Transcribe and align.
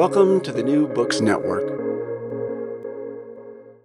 Welcome 0.00 0.40
to 0.44 0.52
the 0.52 0.62
New 0.62 0.88
Books 0.88 1.20
Network. 1.20 1.78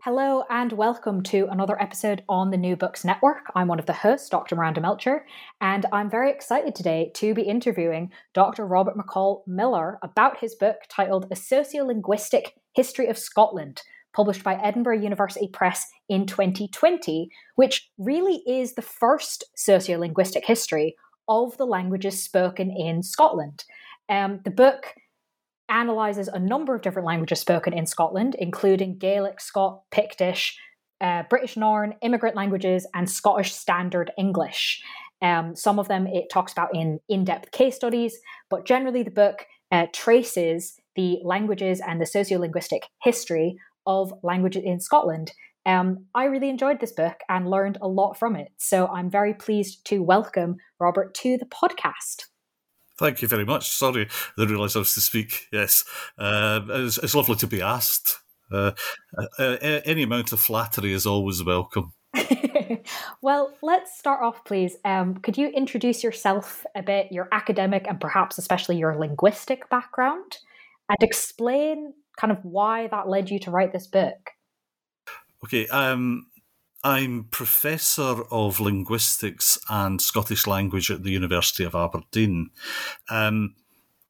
Hello 0.02 0.46
and 0.50 0.72
welcome 0.72 1.22
to 1.24 1.50
another 1.52 1.80
episode 1.82 2.24
on 2.30 2.52
the 2.52 2.58
New 2.58 2.78
Books 2.78 3.04
Network. 3.04 3.52
I'm 3.54 3.68
one 3.68 3.80
of 3.80 3.86
the 3.86 3.92
hosts, 3.92 4.30
Dr. 4.30 4.56
Miranda 4.56 4.80
Melcher, 4.80 5.26
and 5.60 5.86
I'm 5.92 6.10
very 6.10 6.32
excited 6.32 6.74
today 6.74 7.12
to 7.16 7.34
be 7.34 7.42
interviewing 7.42 8.14
Dr. 8.34 8.66
Robert 8.66 8.96
McColl 8.96 9.42
Millar 9.46 10.00
about 10.02 10.40
his 10.40 10.56
book 10.56 10.78
titled 10.88 11.26
A 11.32 11.36
Sociolinguistic 11.36 12.52
History 12.74 13.08
of 13.08 13.18
Scotland, 13.18 13.82
published 14.16 14.42
by 14.42 14.56
Edinburgh 14.56 15.02
University 15.02 15.50
Press 15.50 15.86
in 16.08 16.26
2020, 16.26 17.30
which 17.56 17.90
really 17.98 18.42
is 18.48 18.76
the 18.76 18.82
first 18.82 19.44
sociolinguistic 19.58 20.46
history 20.46 20.96
of 21.28 21.58
the 21.58 21.68
languages 21.68 22.24
spoken 22.24 22.72
in 22.72 23.04
Scotland. 23.04 23.66
Um, 24.08 24.40
the 24.46 24.52
book 24.52 24.94
analyzes 25.70 26.28
a 26.28 26.40
number 26.40 26.76
of 26.76 26.82
different 26.82 27.08
languages 27.08 27.40
spoken 27.40 27.74
in 27.74 27.86
Scotland, 27.86 28.36
including 28.38 28.98
Gaelic, 28.98 29.40
Scot, 29.40 29.82
Pictish, 29.92 30.58
uh, 31.02 31.24
British 31.30 31.58
Norn, 31.58 31.96
immigrant 32.02 32.36
languages, 32.36 32.88
and 32.94 33.10
Scottish 33.10 33.54
Standard 33.54 34.12
English. 34.18 34.82
Um, 35.22 35.56
some 35.56 35.80
of 35.80 35.88
them 35.88 36.08
it 36.08 36.30
talks 36.32 36.52
about 36.52 36.76
in 36.76 37.00
in 37.10 37.24
depth 37.24 37.52
case 37.52 37.76
studies, 37.76 38.18
but 38.50 38.66
generally 38.66 39.04
the 39.04 39.12
book 39.12 39.46
uh, 39.72 39.88
traces 39.94 40.80
the 40.96 41.20
languages 41.24 41.82
and 41.86 42.00
the 42.00 42.06
sociolinguistic 42.06 42.82
history 43.04 43.58
of 43.86 44.14
languages 44.24 44.64
in 44.66 44.80
Scotland. 44.80 45.32
Um, 45.66 46.06
I 46.14 46.26
really 46.26 46.50
enjoyed 46.50 46.80
this 46.80 46.92
book 46.92 47.18
and 47.28 47.50
learned 47.50 47.78
a 47.82 47.88
lot 47.88 48.18
from 48.18 48.36
it. 48.36 48.50
So 48.58 48.88
I'm 48.88 49.10
very 49.10 49.34
pleased 49.34 49.86
to 49.88 50.04
welcome 50.04 50.58
Robert 50.80 51.16
to 51.16 51.38
the 51.38 51.46
podcast. 51.46 52.26
Thank 52.98 53.22
you 53.22 53.28
very 53.28 53.46
much. 53.46 53.70
Sorry, 53.70 54.04
I 54.04 54.32
didn't 54.38 54.52
realise 54.52 54.76
I 54.76 54.80
was 54.80 54.94
to 54.94 55.02
speak. 55.02 55.48
Yes, 55.52 55.84
uh, 56.18 56.62
it's, 56.70 56.98
it's, 56.98 57.16
lovely 57.16 57.36
to 57.36 57.48
be 57.48 57.62
asked. 57.62 58.20
Uh, 58.52 58.72
uh, 59.18 59.26
uh 59.40 59.82
any 59.86 60.04
amount 60.04 60.32
of 60.32 60.40
flattery 60.40 60.94
is 60.94 61.06
always 61.06 61.44
welcome. 61.44 61.94
well, 63.22 63.54
let's 63.62 63.98
start 63.98 64.22
off, 64.22 64.46
please. 64.46 64.78
Um, 64.86 65.16
could 65.16 65.38
you 65.38 65.50
introduce 65.50 66.04
yourself 66.04 66.66
a 66.76 66.82
bit, 66.82 67.12
your 67.12 67.28
academic 67.32 67.86
and 67.88 68.00
perhaps 68.00 68.38
especially 68.38 68.78
your 68.78 68.96
linguistic 68.96 69.70
background, 69.70 70.38
and 70.90 70.98
explain 71.02 71.94
kind 72.18 72.32
of 72.32 72.40
why 72.44 72.88
that 72.88 73.10
led 73.10 73.30
you 73.30 73.40
to 73.40 73.52
write 73.52 73.74
this 73.74 73.88
book? 73.88 74.32
Okay. 75.44 75.68
Um, 75.68 76.28
I'm 76.86 77.24
Professor 77.32 78.22
of 78.30 78.60
Linguistics 78.60 79.58
and 79.68 80.00
Scottish 80.00 80.46
Language 80.46 80.92
at 80.92 81.02
the 81.02 81.10
University 81.10 81.64
of 81.64 81.74
Aberdeen. 81.74 82.52
Um, 83.10 83.56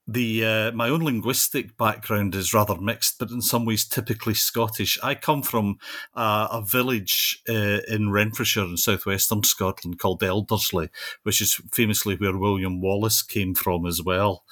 the 0.06 0.46
uh, 0.46 0.72
my 0.74 0.90
own 0.90 1.00
linguistic 1.00 1.78
background 1.78 2.36
is 2.36 2.54
rather 2.54 2.76
mixed, 2.76 3.18
but 3.18 3.32
in 3.32 3.42
some 3.42 3.64
ways 3.64 3.86
typically 3.86 4.34
Scottish. 4.34 5.00
I 5.02 5.16
come 5.16 5.42
from 5.42 5.78
uh, 6.16 6.50
a 6.52 6.62
village 6.62 7.42
uh, 7.48 7.80
in 7.88 8.12
Renfrewshire 8.12 8.66
in 8.66 8.76
southwestern 8.76 9.44
Scotland 9.44 9.98
called 9.98 10.22
Elderslie, 10.22 10.90
which 11.24 11.40
is 11.40 11.56
famously 11.72 12.18
where 12.18 12.38
William 12.38 12.82
Wallace 12.82 13.22
came 13.22 13.56
from 13.56 13.86
as 13.86 14.02
well. 14.04 14.44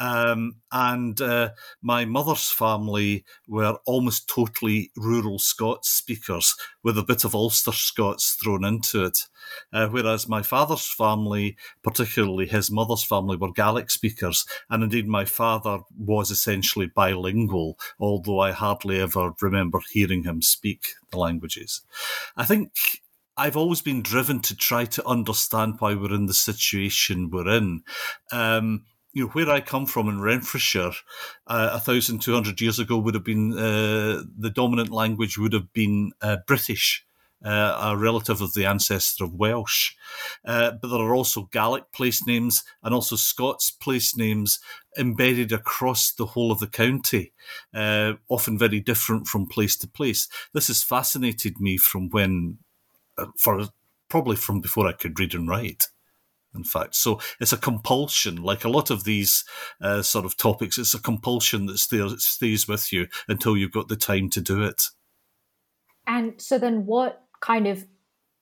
Um, 0.00 0.56
and 0.72 1.20
uh, 1.20 1.50
my 1.82 2.06
mother's 2.06 2.50
family 2.50 3.24
were 3.46 3.76
almost 3.84 4.28
totally 4.28 4.90
rural 4.96 5.38
Scots 5.38 5.90
speakers 5.90 6.56
with 6.82 6.96
a 6.96 7.04
bit 7.04 7.24
of 7.24 7.34
Ulster 7.34 7.72
Scots 7.72 8.38
thrown 8.42 8.64
into 8.64 9.04
it. 9.04 9.28
Uh, 9.72 9.88
whereas 9.88 10.26
my 10.26 10.40
father's 10.40 10.86
family, 10.86 11.56
particularly 11.82 12.46
his 12.46 12.70
mother's 12.70 13.04
family, 13.04 13.36
were 13.36 13.52
Gaelic 13.52 13.90
speakers. 13.90 14.46
And 14.70 14.82
indeed, 14.82 15.06
my 15.06 15.26
father 15.26 15.80
was 15.98 16.30
essentially 16.30 16.86
bilingual, 16.86 17.78
although 17.98 18.40
I 18.40 18.52
hardly 18.52 19.00
ever 19.00 19.32
remember 19.42 19.80
hearing 19.92 20.24
him 20.24 20.40
speak 20.40 20.94
the 21.10 21.18
languages. 21.18 21.82
I 22.38 22.46
think 22.46 22.72
I've 23.36 23.56
always 23.56 23.80
been 23.80 24.02
driven 24.02 24.40
to 24.40 24.56
try 24.56 24.84
to 24.84 25.06
understand 25.06 25.76
why 25.78 25.94
we're 25.94 26.14
in 26.14 26.26
the 26.26 26.34
situation 26.34 27.30
we're 27.30 27.48
in. 27.48 27.82
Um, 28.32 28.84
you 29.12 29.24
know, 29.24 29.30
where 29.30 29.50
I 29.50 29.60
come 29.60 29.86
from 29.86 30.08
in 30.08 30.20
Renfrewshire, 30.20 30.92
uh, 31.46 31.80
1,200 31.84 32.60
years 32.60 32.78
ago 32.78 32.98
would 32.98 33.14
have 33.14 33.24
been 33.24 33.52
uh, 33.52 34.22
the 34.38 34.52
dominant 34.54 34.90
language 34.90 35.38
would 35.38 35.52
have 35.52 35.72
been 35.72 36.12
uh, 36.20 36.38
British. 36.46 37.04
Uh, 37.42 37.92
a 37.92 37.96
relative 37.96 38.42
of 38.42 38.52
the 38.52 38.66
ancestor 38.66 39.24
of 39.24 39.32
Welsh. 39.32 39.94
Uh, 40.44 40.72
but 40.72 40.88
there 40.88 41.00
are 41.00 41.14
also 41.14 41.48
Gaelic 41.50 41.90
place 41.90 42.26
names 42.26 42.62
and 42.82 42.92
also 42.92 43.16
Scots 43.16 43.70
place 43.70 44.14
names 44.14 44.58
embedded 44.98 45.50
across 45.50 46.12
the 46.12 46.26
whole 46.26 46.52
of 46.52 46.58
the 46.58 46.66
county, 46.66 47.32
uh, 47.72 48.12
often 48.28 48.58
very 48.58 48.78
different 48.78 49.26
from 49.26 49.46
place 49.46 49.74
to 49.78 49.88
place. 49.88 50.28
This 50.52 50.66
has 50.66 50.82
fascinated 50.82 51.62
me 51.62 51.78
from 51.78 52.10
when, 52.10 52.58
for 53.38 53.68
probably 54.10 54.36
from 54.36 54.60
before 54.60 54.86
I 54.86 54.92
could 54.92 55.18
read 55.18 55.32
and 55.32 55.48
write 55.48 55.86
in 56.54 56.64
fact. 56.64 56.94
So 56.94 57.20
it's 57.40 57.52
a 57.52 57.58
compulsion, 57.58 58.36
like 58.42 58.64
a 58.64 58.68
lot 58.68 58.90
of 58.90 59.04
these 59.04 59.44
uh, 59.80 60.02
sort 60.02 60.24
of 60.24 60.36
topics, 60.36 60.78
it's 60.78 60.94
a 60.94 61.00
compulsion 61.00 61.66
that 61.66 61.78
stays, 61.78 62.24
stays 62.24 62.68
with 62.68 62.92
you 62.92 63.06
until 63.28 63.56
you've 63.56 63.72
got 63.72 63.88
the 63.88 63.96
time 63.96 64.28
to 64.30 64.40
do 64.40 64.62
it. 64.62 64.84
And 66.06 66.40
so 66.40 66.58
then 66.58 66.86
what 66.86 67.22
kind 67.40 67.66
of 67.66 67.86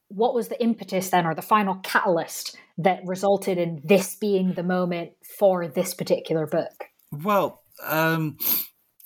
what 0.08 0.34
was 0.34 0.48
the 0.48 0.60
impetus 0.62 1.10
then 1.10 1.26
or 1.26 1.34
the 1.34 1.42
final 1.42 1.76
catalyst 1.82 2.56
that 2.78 3.00
resulted 3.04 3.58
in 3.58 3.82
this 3.84 4.16
being 4.16 4.54
the 4.54 4.62
moment 4.62 5.10
for 5.38 5.68
this 5.68 5.92
particular 5.92 6.46
book? 6.46 6.84
Well, 7.12 7.62
um, 7.84 8.38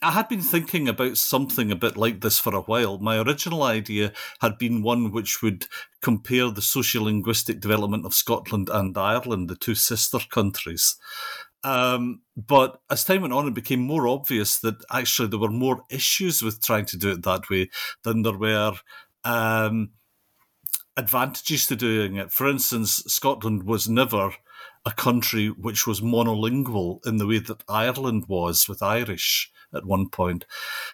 I 0.02 0.10
had 0.10 0.28
been 0.28 0.40
thinking 0.40 0.88
about 0.88 1.16
something 1.16 1.70
a 1.70 1.76
bit 1.76 1.96
like 1.96 2.20
this 2.20 2.38
for 2.38 2.54
a 2.56 2.62
while. 2.62 2.98
My 2.98 3.18
original 3.18 3.62
idea 3.62 4.12
had 4.40 4.58
been 4.58 4.82
one 4.82 5.12
which 5.12 5.42
would 5.42 5.66
compare 6.00 6.50
the 6.50 6.60
sociolinguistic 6.60 7.60
development 7.60 8.04
of 8.04 8.12
Scotland 8.12 8.68
and 8.68 8.98
Ireland, 8.98 9.48
the 9.48 9.54
two 9.54 9.76
sister 9.76 10.18
countries. 10.28 10.96
Um, 11.62 12.22
but 12.36 12.80
as 12.90 13.04
time 13.04 13.22
went 13.22 13.32
on, 13.32 13.46
it 13.46 13.54
became 13.54 13.80
more 13.80 14.08
obvious 14.08 14.58
that 14.58 14.84
actually 14.90 15.28
there 15.28 15.38
were 15.38 15.50
more 15.50 15.84
issues 15.88 16.42
with 16.42 16.60
trying 16.60 16.86
to 16.86 16.96
do 16.96 17.12
it 17.12 17.22
that 17.22 17.48
way 17.48 17.70
than 18.02 18.22
there 18.22 18.36
were 18.36 18.72
um, 19.22 19.90
advantages 20.96 21.69
to 21.69 21.76
doing 21.76 22.16
it. 22.16 22.32
For 22.32 22.48
instance, 22.48 23.04
Scotland 23.06 23.62
was 23.62 23.88
never 23.88 24.32
a 24.84 24.90
country 24.90 25.46
which 25.48 25.86
was 25.86 26.00
monolingual 26.00 27.06
in 27.06 27.19
the 27.19 27.26
way 27.28 27.38
that 27.38 27.62
Ireland 27.69 28.24
was 28.26 28.69
with 28.69 28.82
Irish 28.82 29.51
at 29.75 29.87
one 29.87 30.09
point. 30.09 30.44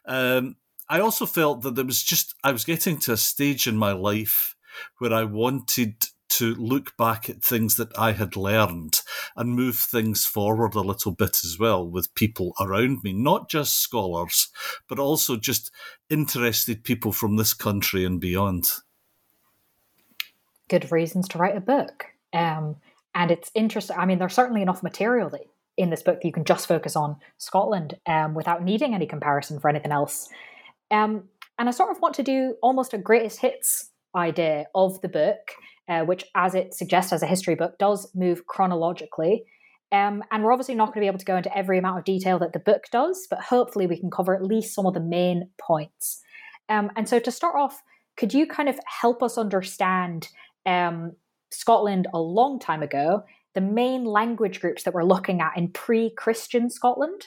Um, 0.05 0.57
I 0.89 1.01
also 1.01 1.27
felt 1.27 1.63
that 1.63 1.75
there 1.75 1.85
was 1.85 2.03
just, 2.03 2.35
I 2.43 2.53
was 2.53 2.65
getting 2.65 2.99
to 3.01 3.13
a 3.13 3.17
stage 3.17 3.67
in 3.67 3.77
my 3.77 3.93
life 3.93 4.57
where 4.99 5.13
I 5.13 5.25
wanted 5.25 6.07
to 6.29 6.55
look 6.55 6.97
back 6.97 7.29
at 7.29 7.43
things 7.43 7.77
that 7.77 7.97
I 7.99 8.13
had 8.13 8.37
learned 8.37 9.01
and 9.37 9.55
move 9.55 9.77
things 9.77 10.27
forward 10.27 10.75
a 10.75 10.81
little 10.81 11.13
bit 11.13 11.39
as 11.45 11.57
well 11.59 11.87
with 11.87 12.15
people 12.15 12.53
around 12.61 13.03
me, 13.03 13.13
not 13.13 13.49
just 13.49 13.79
scholars, 13.79 14.49
but 14.89 14.99
also 14.99 15.37
just 15.37 15.71
interested 16.11 16.85
people 16.85 17.13
from 17.13 17.37
this 17.37 17.55
country 17.55 18.05
and 18.05 18.21
beyond. 18.21 18.71
Good 20.69 20.93
reasons 20.93 21.29
to 21.29 21.39
write 21.39 21.57
a 21.57 21.61
book. 21.61 22.07
Um, 22.33 22.77
and 23.15 23.31
it's 23.31 23.51
interesting. 23.55 23.97
I 23.97 24.05
mean, 24.05 24.19
there's 24.19 24.35
certainly 24.35 24.63
enough 24.63 24.83
material 24.83 25.31
that 25.31 25.47
in 25.79 25.91
this 25.91 26.03
book 26.03 26.19
you 26.23 26.33
can 26.33 26.45
just 26.45 26.69
focus 26.69 26.97
on 26.97 27.17
Scotland 27.39 27.95
um, 28.07 28.35
without 28.35 28.63
needing 28.63 28.95
any 28.95 29.07
comparison 29.07 29.59
for 29.59 29.71
anything 29.71 29.93
else. 29.93 30.29
Um, 30.91 31.25
and 31.59 31.69
I 31.69 31.73
sort 31.73 31.91
of 31.91 32.01
want 32.01 32.15
to 32.17 32.23
do 32.23 32.57
almost 32.63 32.93
a 32.93 32.99
greatest 32.99 33.41
hits 33.41 33.91
idea 34.15 34.67
of 34.75 35.01
the 35.01 35.09
book, 35.09 35.53
uh, 35.89 36.01
which, 36.01 36.25
as 36.35 36.55
it 36.55 36.75
suggests 36.75 37.13
as 37.13 37.23
a 37.23 37.27
history 37.27 37.55
book, 37.55 37.79
does 37.79 38.15
move 38.15 38.47
chronologically. 38.47 39.45
Um, 39.91 40.23
and 40.31 40.45
we're 40.45 40.53
obviously 40.53 40.75
not 40.75 40.89
going 40.89 41.01
to 41.01 41.01
be 41.01 41.07
able 41.07 41.19
to 41.19 41.25
go 41.25 41.37
into 41.37 41.57
every 41.57 41.79
amount 41.79 41.99
of 41.99 42.05
detail 42.05 42.39
that 42.41 42.53
the 42.53 42.59
book 42.59 42.85
does, 42.93 43.27
but 43.29 43.41
hopefully 43.41 43.87
we 43.87 43.99
can 43.99 44.11
cover 44.11 44.35
at 44.35 44.45
least 44.45 44.75
some 44.75 44.87
of 44.87 44.95
the 44.95 45.01
main 45.01 45.49
points. 45.59 46.21
Um, 46.69 46.91
and 46.97 47.09
so 47.09 47.19
to 47.19 47.31
start 47.31 47.57
off, 47.57 47.83
could 48.17 48.35
you 48.35 48.47
kind 48.47 48.69
of 48.69 48.79
help 48.87 49.23
us 49.23 49.39
understand 49.39 50.29
um, 50.67 51.13
Scotland 51.51 52.07
a 52.13 52.21
long 52.21 52.59
time 52.59 52.83
ago, 52.83 53.25
the 53.59 53.67
main 53.67 54.05
language 54.05 54.61
groups 54.61 54.85
that 54.85 54.95
we're 54.95 55.03
looking 55.03 55.41
at 55.41 55.57
in 55.57 55.67
pre 55.67 56.11
Christian 56.11 56.71
Scotland? 56.71 57.27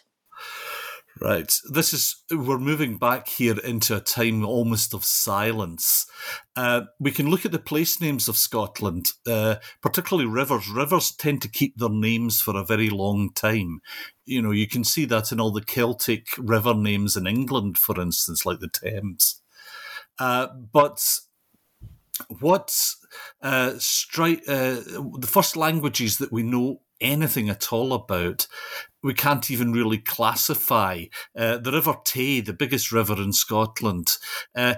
Right. 1.20 1.54
This 1.70 1.92
is, 1.92 2.24
we're 2.32 2.58
moving 2.58 2.98
back 2.98 3.28
here 3.28 3.60
into 3.60 3.98
a 3.98 4.00
time 4.00 4.46
almost 4.46 4.94
of 4.94 5.04
silence. 5.04 6.08
Uh, 6.56 6.84
we 7.02 7.12
can 7.12 7.30
look 7.30 7.46
at 7.46 7.52
the 7.52 7.60
place 7.60 8.00
names 8.00 8.30
of 8.30 8.38
Scotland, 8.38 9.08
uh, 9.28 9.56
particularly 9.82 10.26
rivers. 10.26 10.70
Rivers 10.70 11.12
tend 11.12 11.42
to 11.42 11.50
keep 11.50 11.78
their 11.78 11.90
names 11.90 12.40
for 12.40 12.56
a 12.56 12.64
very 12.64 12.90
long 12.90 13.34
time. 13.34 13.82
You 14.24 14.42
know, 14.42 14.52
you 14.52 14.70
can 14.70 14.86
see 14.86 15.04
that 15.06 15.34
in 15.34 15.42
all 15.42 15.52
the 15.52 15.62
Celtic 15.62 16.28
river 16.38 16.74
names 16.74 17.18
in 17.18 17.28
England, 17.28 17.78
for 17.78 18.00
instance, 18.00 18.46
like 18.46 18.62
the 18.62 18.70
Thames. 18.70 19.42
Uh, 20.18 20.48
but 20.72 21.20
what 22.40 22.96
uh, 23.42 23.74
uh, 23.76 23.80
the 24.48 25.30
first 25.30 25.56
languages 25.56 26.18
that 26.18 26.32
we 26.32 26.44
know 26.44 26.82
anything 27.00 27.50
at 27.50 27.74
all 27.74 27.94
about. 27.94 28.48
We 29.04 29.14
can't 29.14 29.50
even 29.50 29.74
really 29.74 29.98
classify. 29.98 31.06
Uh, 31.36 31.58
the 31.58 31.72
River 31.72 31.96
Tay, 32.04 32.42
the 32.42 32.54
biggest 32.54 32.92
river 32.92 33.16
in 33.22 33.34
Scotland, 33.34 34.18
uh, 34.56 34.76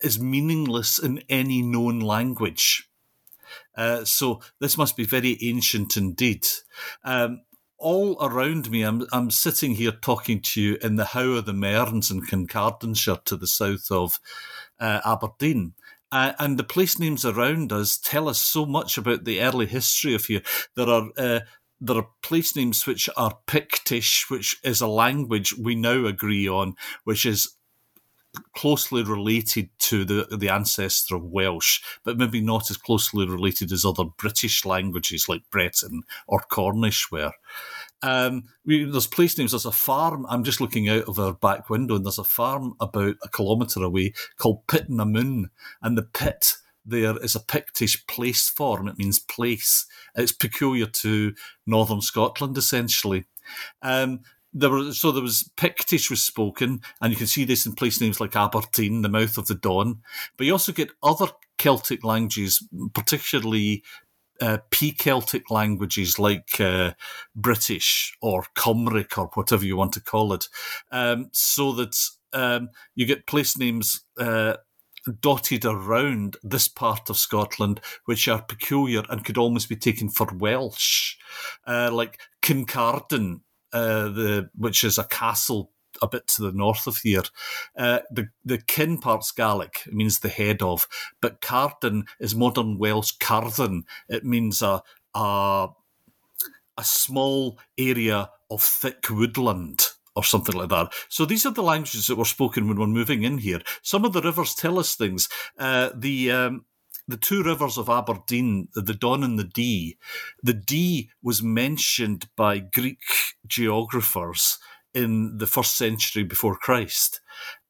is 0.00 0.18
meaningless 0.20 0.98
in 0.98 1.22
any 1.28 1.62
known 1.62 2.00
language. 2.00 2.88
Uh, 3.76 4.04
so 4.04 4.40
this 4.60 4.78
must 4.78 4.96
be 4.96 5.04
very 5.04 5.38
ancient 5.42 5.96
indeed. 5.96 6.46
Um, 7.04 7.42
all 7.78 8.16
around 8.24 8.70
me, 8.70 8.82
I'm, 8.82 9.06
I'm 9.12 9.30
sitting 9.30 9.74
here 9.74 9.92
talking 9.92 10.40
to 10.40 10.60
you 10.60 10.78
in 10.82 10.96
the 10.96 11.04
Howe 11.04 11.32
of 11.32 11.46
the 11.46 11.52
Mearns 11.52 12.10
in 12.10 12.22
Kincardineshire 12.22 13.22
to 13.24 13.36
the 13.36 13.46
south 13.46 13.90
of 13.90 14.18
uh, 14.80 15.00
Aberdeen. 15.04 15.74
Uh, 16.12 16.32
and 16.38 16.58
the 16.58 16.64
place 16.64 16.98
names 16.98 17.24
around 17.24 17.72
us 17.72 17.98
tell 17.98 18.28
us 18.28 18.38
so 18.38 18.64
much 18.64 18.96
about 18.96 19.24
the 19.24 19.40
early 19.40 19.66
history 19.66 20.14
of 20.14 20.24
here. 20.26 20.42
There 20.76 20.88
are 20.88 21.10
uh, 21.18 21.40
there 21.80 21.96
are 21.96 22.08
place 22.22 22.56
names 22.56 22.86
which 22.86 23.08
are 23.16 23.38
Pictish, 23.46 24.30
which 24.30 24.56
is 24.62 24.80
a 24.80 24.86
language 24.86 25.54
we 25.58 25.74
now 25.74 26.06
agree 26.06 26.48
on, 26.48 26.74
which 27.04 27.26
is 27.26 27.56
closely 28.54 29.02
related 29.02 29.70
to 29.78 30.04
the 30.04 30.36
the 30.36 30.48
ancestor 30.48 31.16
of 31.16 31.24
Welsh, 31.24 31.82
but 32.04 32.18
maybe 32.18 32.40
not 32.40 32.70
as 32.70 32.76
closely 32.76 33.26
related 33.26 33.72
as 33.72 33.84
other 33.84 34.04
British 34.04 34.64
languages 34.64 35.28
like 35.28 35.50
Breton 35.50 36.02
or 36.26 36.40
Cornish 36.40 37.10
were. 37.10 37.32
Um, 38.02 38.44
we, 38.64 38.84
there's 38.84 39.06
place 39.06 39.36
names. 39.38 39.52
There's 39.52 39.64
a 39.64 39.72
farm. 39.72 40.26
I'm 40.28 40.44
just 40.44 40.60
looking 40.60 40.88
out 40.88 41.04
of 41.04 41.18
our 41.18 41.32
back 41.32 41.70
window, 41.70 41.96
and 41.96 42.04
there's 42.04 42.18
a 42.18 42.24
farm 42.24 42.74
about 42.80 43.16
a 43.22 43.28
kilometre 43.28 43.82
away 43.82 44.12
called 44.38 44.66
Pitnamoon, 44.66 45.46
and 45.82 45.96
the 45.96 46.02
pit 46.02 46.54
there 46.86 47.16
is 47.22 47.34
a 47.34 47.40
Pictish 47.40 48.06
place 48.06 48.48
form. 48.48 48.86
It 48.86 48.98
means 48.98 49.18
place. 49.18 49.86
It's 50.14 50.32
peculiar 50.32 50.86
to 50.86 51.34
northern 51.66 52.00
Scotland, 52.00 52.56
essentially. 52.56 53.24
Um, 53.82 54.20
there 54.52 54.70
was 54.70 54.98
so 55.00 55.12
there 55.12 55.22
was 55.22 55.50
Pictish 55.56 56.08
was 56.08 56.22
spoken, 56.22 56.80
and 57.00 57.12
you 57.12 57.16
can 57.16 57.26
see 57.26 57.44
this 57.44 57.66
in 57.66 57.72
place 57.72 58.00
names 58.00 58.20
like 58.20 58.36
Aberdeen, 58.36 59.02
the 59.02 59.08
mouth 59.08 59.36
of 59.36 59.46
the 59.48 59.54
Don. 59.54 60.00
But 60.36 60.46
you 60.46 60.52
also 60.52 60.72
get 60.72 60.92
other 61.02 61.26
Celtic 61.58 62.04
languages, 62.04 62.66
particularly 62.94 63.82
uh, 64.40 64.58
P-Celtic 64.70 65.50
languages 65.50 66.18
like 66.18 66.60
uh, 66.60 66.92
British 67.34 68.16
or 68.20 68.44
Cymric 68.56 69.18
or 69.18 69.30
whatever 69.34 69.64
you 69.64 69.76
want 69.76 69.92
to 69.94 70.00
call 70.00 70.32
it, 70.32 70.48
um, 70.90 71.28
so 71.32 71.72
that 71.72 71.96
um, 72.32 72.70
you 72.94 73.06
get 73.06 73.26
place 73.26 73.56
names 73.56 74.04
uh, 74.18 74.56
dotted 75.20 75.64
around 75.64 76.36
this 76.42 76.68
part 76.68 77.08
of 77.08 77.16
Scotland 77.16 77.80
which 78.06 78.28
are 78.28 78.42
peculiar 78.42 79.02
and 79.08 79.24
could 79.24 79.38
almost 79.38 79.68
be 79.68 79.76
taken 79.76 80.08
for 80.08 80.26
Welsh, 80.34 81.16
uh, 81.66 81.90
like 81.92 82.18
Kincardine, 82.42 83.40
uh, 83.72 84.08
the 84.08 84.50
which 84.54 84.84
is 84.84 84.98
a 84.98 85.04
castle 85.04 85.72
a 86.02 86.08
bit 86.08 86.26
to 86.28 86.42
the 86.42 86.52
north 86.52 86.86
of 86.86 86.98
here. 86.98 87.24
Uh, 87.76 88.00
the 88.10 88.28
the 88.44 88.58
kin 88.58 88.98
part's 88.98 89.32
Gaelic, 89.32 89.82
it 89.86 89.94
means 89.94 90.18
the 90.18 90.28
head 90.28 90.62
of, 90.62 90.86
but 91.20 91.40
Cardin 91.40 92.04
is 92.20 92.34
modern 92.34 92.78
Welsh 92.78 93.12
Carden. 93.20 93.84
It 94.08 94.24
means 94.24 94.62
a 94.62 94.82
a 95.14 95.68
a 96.78 96.84
small 96.84 97.58
area 97.78 98.30
of 98.50 98.62
thick 98.62 99.08
woodland 99.08 99.86
or 100.14 100.24
something 100.24 100.54
like 100.54 100.70
that. 100.70 100.92
So 101.08 101.24
these 101.24 101.44
are 101.46 101.52
the 101.52 101.62
languages 101.62 102.06
that 102.06 102.16
were 102.16 102.24
spoken 102.24 102.68
when 102.68 102.78
we're 102.78 102.86
moving 102.86 103.22
in 103.22 103.38
here. 103.38 103.60
Some 103.82 104.04
of 104.04 104.12
the 104.12 104.22
rivers 104.22 104.54
tell 104.54 104.78
us 104.78 104.94
things. 104.94 105.28
Uh, 105.58 105.90
the 105.94 106.32
um, 106.32 106.64
the 107.08 107.16
two 107.16 107.42
rivers 107.42 107.78
of 107.78 107.88
Aberdeen, 107.88 108.68
the 108.74 108.94
Don 108.94 109.22
and 109.22 109.38
the 109.38 109.44
Dee. 109.44 109.96
The 110.42 110.54
Dee 110.54 111.10
was 111.22 111.42
mentioned 111.42 112.28
by 112.36 112.58
Greek 112.58 112.98
geographers 113.46 114.58
in 114.96 115.36
the 115.36 115.46
first 115.46 115.76
century 115.76 116.24
before 116.24 116.56
Christ. 116.56 117.20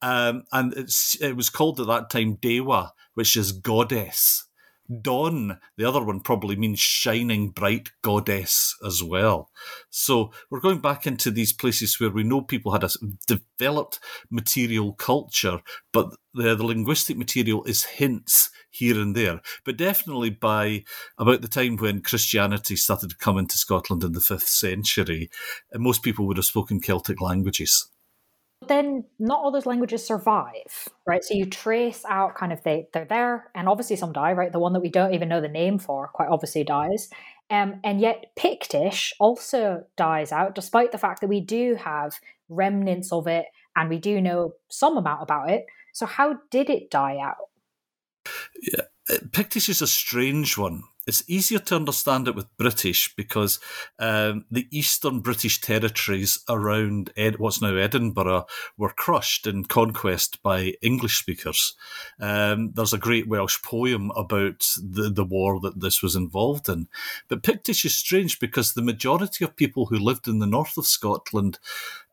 Um, 0.00 0.44
and 0.52 0.72
it 1.20 1.36
was 1.36 1.50
called 1.50 1.80
at 1.80 1.88
that 1.88 2.08
time 2.08 2.38
Dewa, 2.40 2.92
which 3.14 3.36
is 3.36 3.50
goddess. 3.50 4.44
Don, 5.02 5.58
the 5.76 5.84
other 5.84 6.04
one 6.04 6.20
probably 6.20 6.54
means 6.54 6.78
shining 6.78 7.50
bright 7.50 7.90
goddess 8.02 8.76
as 8.86 9.02
well. 9.02 9.50
So 9.90 10.30
we're 10.48 10.60
going 10.60 10.78
back 10.78 11.04
into 11.04 11.32
these 11.32 11.52
places 11.52 11.98
where 11.98 12.10
we 12.10 12.22
know 12.22 12.42
people 12.42 12.70
had 12.70 12.84
a 12.84 12.90
developed 13.26 13.98
material 14.30 14.92
culture, 14.92 15.60
but 15.92 16.10
the, 16.32 16.54
the 16.54 16.64
linguistic 16.64 17.16
material 17.16 17.64
is 17.64 17.82
hints 17.84 18.50
here 18.76 19.00
and 19.00 19.14
there. 19.14 19.40
But 19.64 19.76
definitely 19.76 20.30
by 20.30 20.84
about 21.18 21.42
the 21.42 21.48
time 21.48 21.76
when 21.76 22.02
Christianity 22.02 22.76
started 22.76 23.10
to 23.10 23.16
come 23.16 23.38
into 23.38 23.58
Scotland 23.58 24.04
in 24.04 24.12
the 24.12 24.20
fifth 24.20 24.48
century, 24.48 25.30
most 25.74 26.02
people 26.02 26.26
would 26.26 26.36
have 26.36 26.46
spoken 26.46 26.80
Celtic 26.80 27.20
languages 27.20 27.90
then 28.68 29.04
not 29.18 29.38
all 29.38 29.50
those 29.50 29.66
languages 29.66 30.04
survive, 30.04 30.88
right? 31.06 31.22
So 31.22 31.34
you 31.34 31.46
trace 31.46 32.04
out 32.08 32.34
kind 32.34 32.52
of 32.52 32.62
they 32.62 32.88
they're 32.92 33.04
there, 33.04 33.50
and 33.54 33.68
obviously 33.68 33.96
some 33.96 34.12
die, 34.12 34.32
right? 34.32 34.52
The 34.52 34.58
one 34.58 34.72
that 34.72 34.80
we 34.80 34.88
don't 34.88 35.14
even 35.14 35.28
know 35.28 35.40
the 35.40 35.48
name 35.48 35.78
for 35.78 36.08
quite 36.08 36.28
obviously 36.28 36.64
dies. 36.64 37.10
Um, 37.50 37.80
and 37.84 38.00
yet 38.00 38.32
Pictish 38.36 39.12
also 39.20 39.84
dies 39.96 40.32
out, 40.32 40.54
despite 40.54 40.90
the 40.90 40.98
fact 40.98 41.20
that 41.20 41.28
we 41.28 41.40
do 41.40 41.76
have 41.76 42.18
remnants 42.48 43.12
of 43.12 43.26
it 43.26 43.46
and 43.76 43.88
we 43.88 43.98
do 43.98 44.20
know 44.20 44.54
some 44.68 44.96
amount 44.96 45.22
about 45.22 45.50
it. 45.50 45.66
So 45.92 46.06
how 46.06 46.38
did 46.50 46.70
it 46.70 46.90
die 46.90 47.18
out? 47.22 47.36
Yeah, 48.62 49.18
Pictish 49.30 49.68
is 49.68 49.82
a 49.82 49.86
strange 49.86 50.58
one 50.58 50.84
it's 51.06 51.22
easier 51.28 51.60
to 51.60 51.76
understand 51.76 52.26
it 52.26 52.34
with 52.34 52.56
British 52.56 53.14
because 53.14 53.60
um, 53.98 54.44
the 54.50 54.66
eastern 54.72 55.20
British 55.20 55.60
territories 55.60 56.40
around 56.48 57.12
Ed- 57.16 57.38
what's 57.38 57.62
now 57.62 57.76
Edinburgh 57.76 58.46
were 58.76 58.90
crushed 58.90 59.46
in 59.46 59.64
conquest 59.64 60.42
by 60.42 60.74
English 60.82 61.18
speakers. 61.18 61.74
Um, 62.20 62.72
there's 62.74 62.92
a 62.92 62.98
great 62.98 63.28
Welsh 63.28 63.62
poem 63.62 64.10
about 64.16 64.68
the, 64.82 65.08
the 65.08 65.24
war 65.24 65.60
that 65.60 65.80
this 65.80 66.02
was 66.02 66.16
involved 66.16 66.68
in. 66.68 66.88
But 67.28 67.44
Pictish 67.44 67.84
is 67.84 67.94
strange 67.94 68.40
because 68.40 68.74
the 68.74 68.82
majority 68.82 69.44
of 69.44 69.54
people 69.54 69.86
who 69.86 69.98
lived 69.98 70.26
in 70.26 70.40
the 70.40 70.46
north 70.46 70.76
of 70.76 70.86
Scotland 70.86 71.60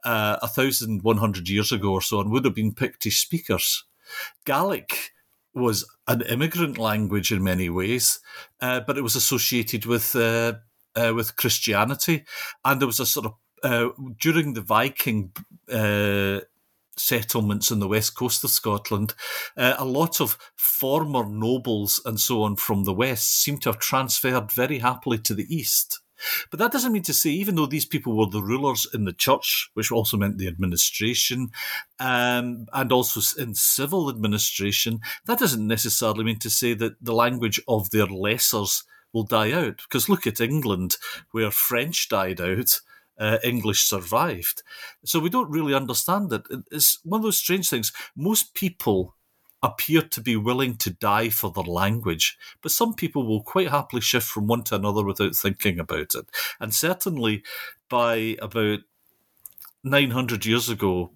uh, 0.04 0.38
1,100 0.42 1.50
years 1.50 1.72
ago 1.72 1.94
or 1.94 2.02
so 2.02 2.20
and 2.22 2.30
would 2.32 2.46
have 2.46 2.54
been 2.54 2.74
Pictish 2.74 3.22
speakers. 3.22 3.86
Gaelic 4.46 5.14
was 5.54 5.86
an 6.08 6.22
immigrant 6.22 6.78
language 6.78 7.32
in 7.32 7.44
many 7.44 7.70
ways, 7.70 8.20
uh, 8.62 8.80
but 8.82 8.98
it 8.98 9.04
was 9.04 9.16
associated 9.16 9.86
with 9.86 10.16
uh, 10.16 10.54
uh, 10.96 11.14
with 11.16 11.36
Christianity, 11.36 12.26
and 12.64 12.80
there 12.80 12.88
was 12.88 13.00
a 13.00 13.06
sort 13.06 13.26
of 13.26 13.34
uh, 13.64 13.90
during 14.20 14.54
the 14.54 14.62
Viking 14.62 15.32
uh, 15.72 16.42
settlements 16.98 17.72
in 17.72 17.80
the 17.80 17.88
west 17.88 18.16
coast 18.16 18.44
of 18.44 18.50
Scotland, 18.50 19.14
uh, 19.58 19.76
a 19.78 19.86
lot 19.86 20.22
of 20.22 20.38
former 20.56 21.26
nobles 21.26 22.02
and 22.06 22.20
so 22.20 22.44
on 22.44 22.56
from 22.56 22.84
the 22.84 22.94
west 22.94 23.42
seem 23.42 23.58
to 23.60 23.70
have 23.70 23.80
transferred 23.80 24.52
very 24.52 24.80
happily 24.80 25.18
to 25.20 25.34
the 25.34 25.48
east. 25.54 26.00
But 26.50 26.60
that 26.60 26.72
doesn't 26.72 26.92
mean 26.92 27.04
to 27.04 27.14
say, 27.14 27.30
even 27.30 27.56
though 27.56 27.66
these 27.66 27.86
people 27.86 28.18
were 28.18 28.30
the 28.30 28.44
rulers 28.44 28.88
in 28.94 29.06
the 29.06 29.14
church, 29.14 29.70
which 29.74 29.92
also 29.92 30.18
meant 30.18 30.38
the 30.38 30.48
administration, 30.48 31.50
um, 32.00 32.68
and 32.74 32.92
also 32.92 33.42
in 33.42 33.56
civil 33.56 34.10
administration, 34.10 35.00
that 35.26 35.40
doesn't 35.40 35.68
necessarily 35.68 36.24
mean 36.24 36.40
to 36.40 36.50
say 36.50 36.74
that 36.74 37.04
the 37.04 37.14
language 37.14 37.62
of 37.68 37.90
their 37.90 38.08
lessers 38.08 38.84
will 39.14 39.24
die 39.24 39.52
out. 39.52 39.78
Because 39.78 40.10
look 40.10 40.26
at 40.28 40.42
England, 40.42 40.98
where 41.32 41.52
French 41.52 42.10
died 42.10 42.42
out. 42.42 42.80
Uh, 43.16 43.38
English 43.44 43.84
survived. 43.84 44.64
So 45.06 45.20
we 45.20 45.30
don't 45.30 45.52
really 45.52 45.76
understand 45.76 46.34
it. 46.34 46.42
It's 46.72 47.00
one 47.04 47.20
of 47.20 47.24
those 47.24 47.38
strange 47.38 47.70
things. 47.70 47.92
Most 48.16 48.56
people 48.56 49.16
appear 49.64 50.02
to 50.02 50.22
be 50.22 50.36
willing 50.36 50.76
to 50.76 50.90
die 50.92 51.30
for 51.30 51.50
their 51.50 51.64
language, 51.64 52.38
but 52.62 52.72
some 52.72 52.94
people 52.94 53.26
will 53.26 53.42
quite 53.42 53.70
happily 53.70 54.02
shift 54.02 54.28
from 54.28 54.46
one 54.46 54.64
to 54.64 54.76
another 54.76 55.04
without 55.04 55.36
thinking 55.36 55.80
about 55.80 56.14
it. 56.14 56.30
And 56.60 56.76
certainly 56.76 57.44
by 57.90 58.36
about 58.42 58.80
900 59.84 60.46
years 60.46 60.70
ago, 60.70 61.12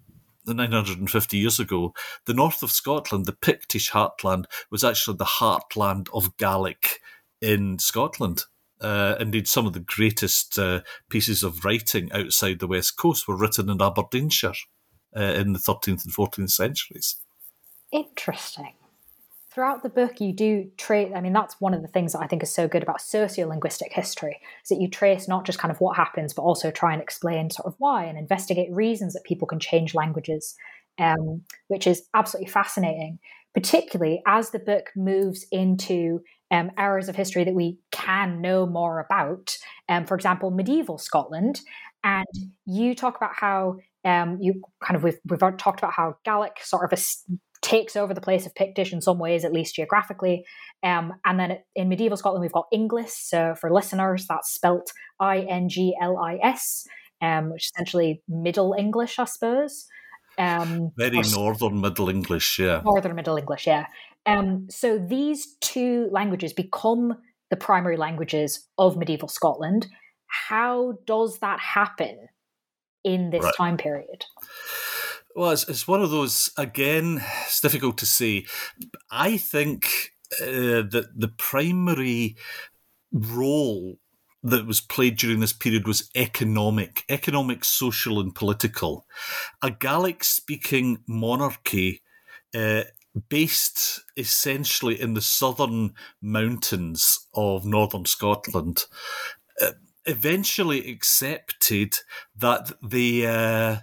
950 0.46 1.36
years 1.36 1.60
ago, 1.60 1.92
the 2.24 2.32
north 2.32 2.62
of 2.62 2.72
Scotland, 2.72 3.26
the 3.26 3.32
Pictish 3.32 3.90
heartland, 3.90 4.44
was 4.70 4.82
actually 4.82 5.18
the 5.18 5.24
heartland 5.24 6.08
of 6.14 6.36
Gaelic 6.38 7.00
in 7.42 7.78
Scotland. 7.78 8.44
Uh, 8.80 9.16
indeed, 9.20 9.46
some 9.46 9.66
of 9.66 9.74
the 9.74 9.80
greatest 9.80 10.58
uh, 10.58 10.80
pieces 11.10 11.42
of 11.42 11.64
writing 11.64 12.10
outside 12.12 12.60
the 12.60 12.66
West 12.66 12.96
Coast 12.96 13.28
were 13.28 13.36
written 13.36 13.68
in 13.68 13.82
Aberdeenshire 13.82 14.54
uh, 15.14 15.20
in 15.20 15.52
the 15.52 15.58
13th 15.58 16.04
and 16.04 16.14
14th 16.14 16.50
centuries. 16.50 17.16
Interesting. 17.92 18.74
Throughout 19.50 19.82
the 19.82 19.88
book, 19.88 20.20
you 20.20 20.32
do 20.32 20.70
trace, 20.76 21.10
I 21.16 21.20
mean, 21.20 21.32
that's 21.32 21.60
one 21.60 21.74
of 21.74 21.82
the 21.82 21.88
things 21.88 22.12
that 22.12 22.20
I 22.20 22.26
think 22.26 22.42
is 22.42 22.52
so 22.54 22.68
good 22.68 22.82
about 22.82 22.98
sociolinguistic 22.98 23.92
history, 23.92 24.40
is 24.62 24.68
that 24.68 24.80
you 24.80 24.88
trace 24.88 25.26
not 25.26 25.46
just 25.46 25.58
kind 25.58 25.72
of 25.72 25.80
what 25.80 25.96
happens, 25.96 26.32
but 26.34 26.42
also 26.42 26.70
try 26.70 26.92
and 26.92 27.02
explain 27.02 27.50
sort 27.50 27.66
of 27.66 27.74
why 27.78 28.04
and 28.04 28.18
investigate 28.18 28.70
reasons 28.70 29.14
that 29.14 29.24
people 29.24 29.48
can 29.48 29.58
change 29.58 29.94
languages, 29.94 30.54
um, 30.98 31.42
which 31.68 31.86
is 31.86 32.04
absolutely 32.14 32.50
fascinating, 32.50 33.18
particularly 33.54 34.22
as 34.26 34.50
the 34.50 34.58
book 34.58 34.90
moves 34.94 35.46
into 35.50 36.20
um, 36.50 36.70
eras 36.78 37.08
of 37.08 37.16
history 37.16 37.44
that 37.44 37.54
we 37.54 37.78
can 37.90 38.40
know 38.40 38.66
more 38.66 39.00
about. 39.00 39.56
Um, 39.88 40.06
for 40.06 40.14
example, 40.14 40.50
medieval 40.50 40.98
Scotland. 40.98 41.60
And 42.04 42.26
you 42.64 42.94
talk 42.94 43.16
about 43.16 43.34
how 43.34 43.78
um, 44.04 44.38
you 44.40 44.62
kind 44.80 44.96
of 44.96 45.02
we've, 45.02 45.18
we've 45.26 45.40
talked 45.58 45.80
about 45.80 45.92
how 45.92 46.16
Gaelic 46.24 46.58
sort 46.62 46.90
of 46.90 46.96
a, 46.96 47.02
takes 47.62 47.96
over 47.96 48.14
the 48.14 48.20
place 48.20 48.46
of 48.46 48.54
Pictish 48.54 48.92
in 48.92 49.00
some 49.00 49.18
ways, 49.18 49.44
at 49.44 49.52
least 49.52 49.74
geographically. 49.74 50.44
Um, 50.82 51.12
and 51.24 51.38
then 51.38 51.58
in 51.74 51.88
medieval 51.88 52.16
Scotland, 52.16 52.42
we've 52.42 52.52
got 52.52 52.66
Inglis. 52.72 53.16
So 53.16 53.54
for 53.60 53.72
listeners, 53.72 54.26
that's 54.28 54.52
spelt 54.52 54.92
I 55.20 55.40
N 55.40 55.68
G 55.68 55.96
L 56.00 56.18
I 56.18 56.38
S, 56.42 56.86
um, 57.20 57.50
which 57.50 57.64
is 57.64 57.72
essentially 57.74 58.22
Middle 58.28 58.74
English, 58.78 59.18
I 59.18 59.24
suppose. 59.24 59.86
Um, 60.38 60.92
Very 60.96 61.20
northern 61.34 61.80
Middle 61.80 62.08
English, 62.08 62.60
yeah. 62.60 62.80
Northern 62.84 63.16
Middle 63.16 63.36
English, 63.36 63.66
yeah. 63.66 63.86
Um, 64.24 64.68
so 64.70 64.98
these 64.98 65.56
two 65.60 66.08
languages 66.12 66.52
become 66.52 67.16
the 67.50 67.56
primary 67.56 67.96
languages 67.96 68.68
of 68.76 68.96
medieval 68.96 69.28
Scotland. 69.28 69.86
How 70.26 70.98
does 71.06 71.38
that 71.38 71.58
happen 71.58 72.28
in 73.02 73.30
this 73.30 73.42
right. 73.42 73.54
time 73.56 73.76
period? 73.78 74.26
Well, 75.38 75.52
it's, 75.52 75.68
it's 75.68 75.86
one 75.86 76.02
of 76.02 76.10
those, 76.10 76.50
again, 76.56 77.22
it's 77.46 77.60
difficult 77.60 77.96
to 77.98 78.06
say. 78.06 78.44
I 79.08 79.36
think 79.36 79.86
uh, 80.42 80.82
that 80.90 81.10
the 81.14 81.28
primary 81.28 82.36
role 83.12 84.00
that 84.42 84.66
was 84.66 84.80
played 84.80 85.16
during 85.16 85.38
this 85.38 85.52
period 85.52 85.86
was 85.86 86.10
economic, 86.16 87.04
economic, 87.08 87.64
social, 87.64 88.18
and 88.18 88.34
political. 88.34 89.06
A 89.62 89.70
Gaelic 89.70 90.24
speaking 90.24 91.04
monarchy 91.06 92.02
uh, 92.52 92.82
based 93.28 94.00
essentially 94.16 95.00
in 95.00 95.14
the 95.14 95.20
southern 95.20 95.94
mountains 96.20 97.28
of 97.32 97.64
northern 97.64 98.06
Scotland, 98.06 98.86
uh, 99.62 99.70
eventually 100.04 100.90
accepted 100.90 102.00
that 102.36 102.72
the 102.82 103.24
uh, 103.24 103.76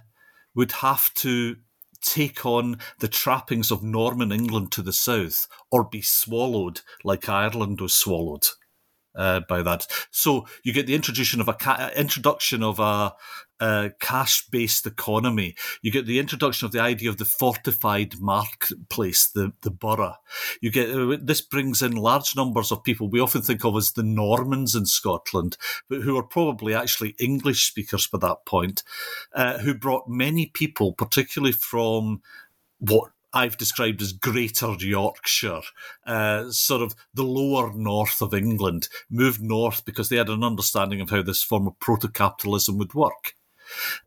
would 0.56 0.72
have 0.72 1.14
to 1.14 1.56
take 2.00 2.44
on 2.44 2.78
the 2.98 3.08
trappings 3.08 3.70
of 3.70 3.82
Norman 3.82 4.32
England 4.32 4.72
to 4.72 4.82
the 4.82 4.92
south 4.92 5.48
or 5.70 5.84
be 5.84 6.02
swallowed 6.02 6.80
like 7.04 7.28
Ireland 7.28 7.80
was 7.80 7.94
swallowed. 7.94 8.46
Uh, 9.16 9.40
by 9.48 9.62
that. 9.62 9.86
So 10.10 10.46
you 10.62 10.74
get 10.74 10.86
the 10.86 10.94
introduction 10.94 11.40
of 11.40 11.48
a 11.48 11.54
ca- 11.54 11.90
introduction 11.96 12.62
of 12.62 12.78
a, 12.78 13.14
a 13.60 13.90
cash-based 13.98 14.86
economy. 14.86 15.54
You 15.80 15.90
get 15.90 16.04
the 16.04 16.18
introduction 16.18 16.66
of 16.66 16.72
the 16.72 16.80
idea 16.80 17.08
of 17.08 17.16
the 17.16 17.24
fortified 17.24 18.20
marketplace, 18.20 19.26
the 19.26 19.54
the 19.62 19.70
borough. 19.70 20.16
You 20.60 20.70
get 20.70 20.90
uh, 20.90 21.16
this 21.18 21.40
brings 21.40 21.80
in 21.80 21.92
large 21.92 22.36
numbers 22.36 22.70
of 22.70 22.84
people 22.84 23.08
we 23.08 23.20
often 23.20 23.40
think 23.40 23.64
of 23.64 23.74
as 23.76 23.92
the 23.92 24.02
Normans 24.02 24.74
in 24.74 24.84
Scotland, 24.84 25.56
but 25.88 26.02
who 26.02 26.18
are 26.18 26.22
probably 26.22 26.74
actually 26.74 27.14
English 27.18 27.66
speakers 27.66 28.06
by 28.06 28.18
that 28.18 28.44
point, 28.44 28.82
uh, 29.32 29.58
who 29.60 29.72
brought 29.72 30.08
many 30.08 30.50
people, 30.52 30.92
particularly 30.92 31.52
from 31.52 32.20
what 32.78 33.12
I've 33.32 33.58
described 33.58 34.00
as 34.00 34.12
Greater 34.12 34.74
Yorkshire, 34.78 35.62
uh, 36.06 36.50
sort 36.50 36.82
of 36.82 36.94
the 37.12 37.24
lower 37.24 37.72
north 37.74 38.22
of 38.22 38.32
England, 38.32 38.88
moved 39.10 39.42
north 39.42 39.84
because 39.84 40.08
they 40.08 40.16
had 40.16 40.30
an 40.30 40.44
understanding 40.44 41.00
of 41.00 41.10
how 41.10 41.22
this 41.22 41.42
form 41.42 41.66
of 41.66 41.78
proto 41.78 42.08
capitalism 42.08 42.78
would 42.78 42.94
work. 42.94 43.34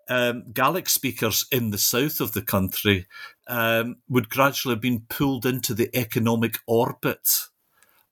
Um, 0.08 0.52
Gaelic 0.54 0.90
speakers 0.90 1.46
in 1.52 1.72
the 1.72 1.78
south 1.78 2.22
of 2.22 2.32
the 2.32 2.42
country 2.42 3.08
um, 3.48 3.98
would 4.08 4.30
gradually 4.30 4.76
have 4.76 4.82
been 4.82 5.02
pulled 5.10 5.46
into 5.46 5.74
the 5.74 5.96
economic 5.96 6.60
orbit 6.66 7.48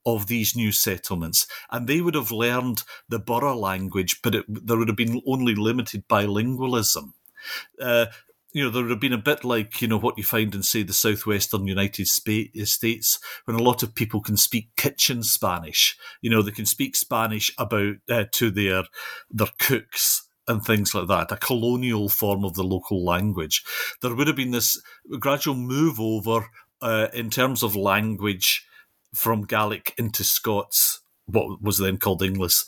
of 0.06 0.28
these 0.28 0.56
new 0.56 0.72
settlements, 0.72 1.48
and 1.70 1.88
they 1.88 2.00
would 2.00 2.16
have 2.16 2.32
learned 2.32 2.84
the 3.10 3.20
borough 3.20 3.58
language, 3.58 4.22
but 4.22 4.36
it, 4.36 4.46
there 4.48 4.78
would 4.78 4.88
have 4.88 4.98
been 4.98 5.22
only 5.28 5.54
limited 5.54 6.08
bilingualism. 6.08 7.14
Uh, 7.80 8.06
you 8.54 8.64
know, 8.64 8.70
there 8.70 8.82
would 8.82 8.92
have 8.92 9.00
been 9.00 9.14
a 9.14 9.18
bit 9.18 9.44
like, 9.44 9.82
you 9.82 9.88
know, 9.88 10.00
what 10.00 10.18
you 10.18 10.24
find 10.24 10.56
in, 10.56 10.64
say, 10.64 10.84
the 10.84 10.94
southwestern 10.94 11.68
United 11.68 12.08
States, 12.08 13.20
when 13.46 13.58
a 13.58 13.64
lot 13.64 13.84
of 13.84 13.94
people 13.96 14.22
can 14.22 14.38
speak 14.38 14.70
kitchen 14.78 15.22
Spanish. 15.24 15.98
You 16.22 16.30
know, 16.30 16.42
they 16.42 16.52
can 16.52 16.66
speak 16.66 16.96
Spanish 16.96 17.54
about 17.58 17.96
uh, 18.10 18.26
to 18.32 18.52
their 18.52 18.84
their 19.30 19.50
cooks 19.60 20.28
and 20.48 20.64
things 20.64 20.96
like 20.96 21.08
that, 21.08 21.32
a 21.32 21.38
colonial 21.38 22.08
form 22.08 22.46
of 22.46 22.54
the 22.54 22.64
local 22.64 23.04
language. 23.04 23.64
There 24.02 24.16
would 24.16 24.28
have 24.28 24.38
been 24.38 24.52
this 24.52 24.82
gradual 25.20 25.56
move 25.56 26.00
over 26.00 26.48
uh, 26.82 27.08
in 27.14 27.30
terms 27.30 27.64
of 27.64 27.76
language 27.76 28.66
from 29.14 29.44
Gaelic 29.44 29.94
into 29.98 30.24
Scots, 30.24 31.02
what 31.26 31.62
was 31.62 31.80
then 31.80 31.98
called 31.98 32.24
English, 32.24 32.64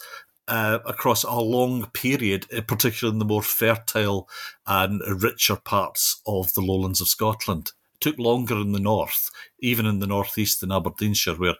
uh, 0.50 0.80
across 0.86 1.24
a 1.24 1.40
long 1.40 1.86
period, 1.94 2.48
uh, 2.56 2.62
particularly 2.62 3.16
in 3.16 3.20
the 3.20 3.26
more 3.26 3.44
fertile 3.44 4.28
and 4.66 5.02
richer 5.22 5.56
parts 5.56 6.22
of 6.26 6.54
the 6.54 6.62
lowlands 6.62 7.00
of 7.00 7.08
Scotland. 7.08 7.72
It 7.94 8.02
took 8.02 8.18
longer 8.18 8.56
in 8.56 8.72
the 8.72 8.80
north, 8.80 9.30
even 9.60 9.86
in 9.86 10.00
the 10.00 10.08
northeast 10.08 10.64
in 10.64 10.72
Aberdeenshire, 10.72 11.36
where 11.36 11.56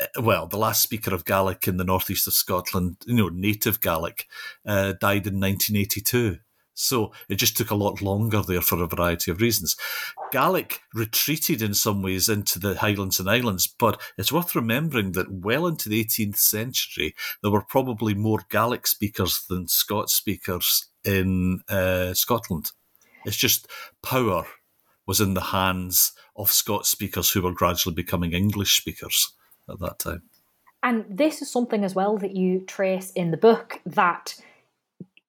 uh, 0.00 0.22
well, 0.22 0.46
the 0.48 0.58
last 0.58 0.82
speaker 0.82 1.14
of 1.14 1.24
Gaelic 1.24 1.68
in 1.68 1.76
the 1.76 1.84
northeast 1.84 2.26
of 2.26 2.32
Scotland, 2.32 2.96
you 3.06 3.14
know, 3.14 3.28
native 3.28 3.80
Gaelic, 3.80 4.26
uh, 4.66 4.94
died 5.00 5.26
in 5.28 5.40
1982. 5.40 6.38
So 6.74 7.12
it 7.28 7.36
just 7.36 7.56
took 7.56 7.70
a 7.70 7.76
lot 7.76 8.02
longer 8.02 8.42
there 8.42 8.60
for 8.60 8.82
a 8.82 8.88
variety 8.88 9.30
of 9.30 9.40
reasons. 9.40 9.76
Gaelic 10.32 10.80
retreated 10.92 11.62
in 11.62 11.72
some 11.72 12.02
ways 12.02 12.28
into 12.28 12.58
the 12.58 12.74
Highlands 12.74 13.20
and 13.20 13.30
Islands, 13.30 13.66
but 13.66 14.00
it's 14.18 14.32
worth 14.32 14.54
remembering 14.54 15.12
that 15.12 15.30
well 15.30 15.66
into 15.66 15.88
the 15.88 16.04
18th 16.04 16.36
century, 16.36 17.14
there 17.42 17.52
were 17.52 17.62
probably 17.62 18.14
more 18.14 18.40
Gaelic 18.50 18.86
speakers 18.86 19.44
than 19.48 19.68
Scots 19.68 20.14
speakers 20.14 20.88
in 21.04 21.60
uh, 21.68 22.12
Scotland. 22.14 22.72
It's 23.24 23.36
just 23.36 23.68
power 24.02 24.44
was 25.06 25.20
in 25.20 25.34
the 25.34 25.40
hands 25.40 26.12
of 26.36 26.50
Scots 26.50 26.88
speakers 26.88 27.30
who 27.30 27.42
were 27.42 27.52
gradually 27.52 27.94
becoming 27.94 28.32
English 28.32 28.78
speakers 28.78 29.32
at 29.68 29.78
that 29.80 29.98
time. 29.98 30.22
And 30.82 31.04
this 31.08 31.40
is 31.40 31.50
something 31.50 31.84
as 31.84 31.94
well 31.94 32.18
that 32.18 32.36
you 32.36 32.60
trace 32.60 33.10
in 33.12 33.30
the 33.30 33.36
book 33.36 33.80
that 33.86 34.34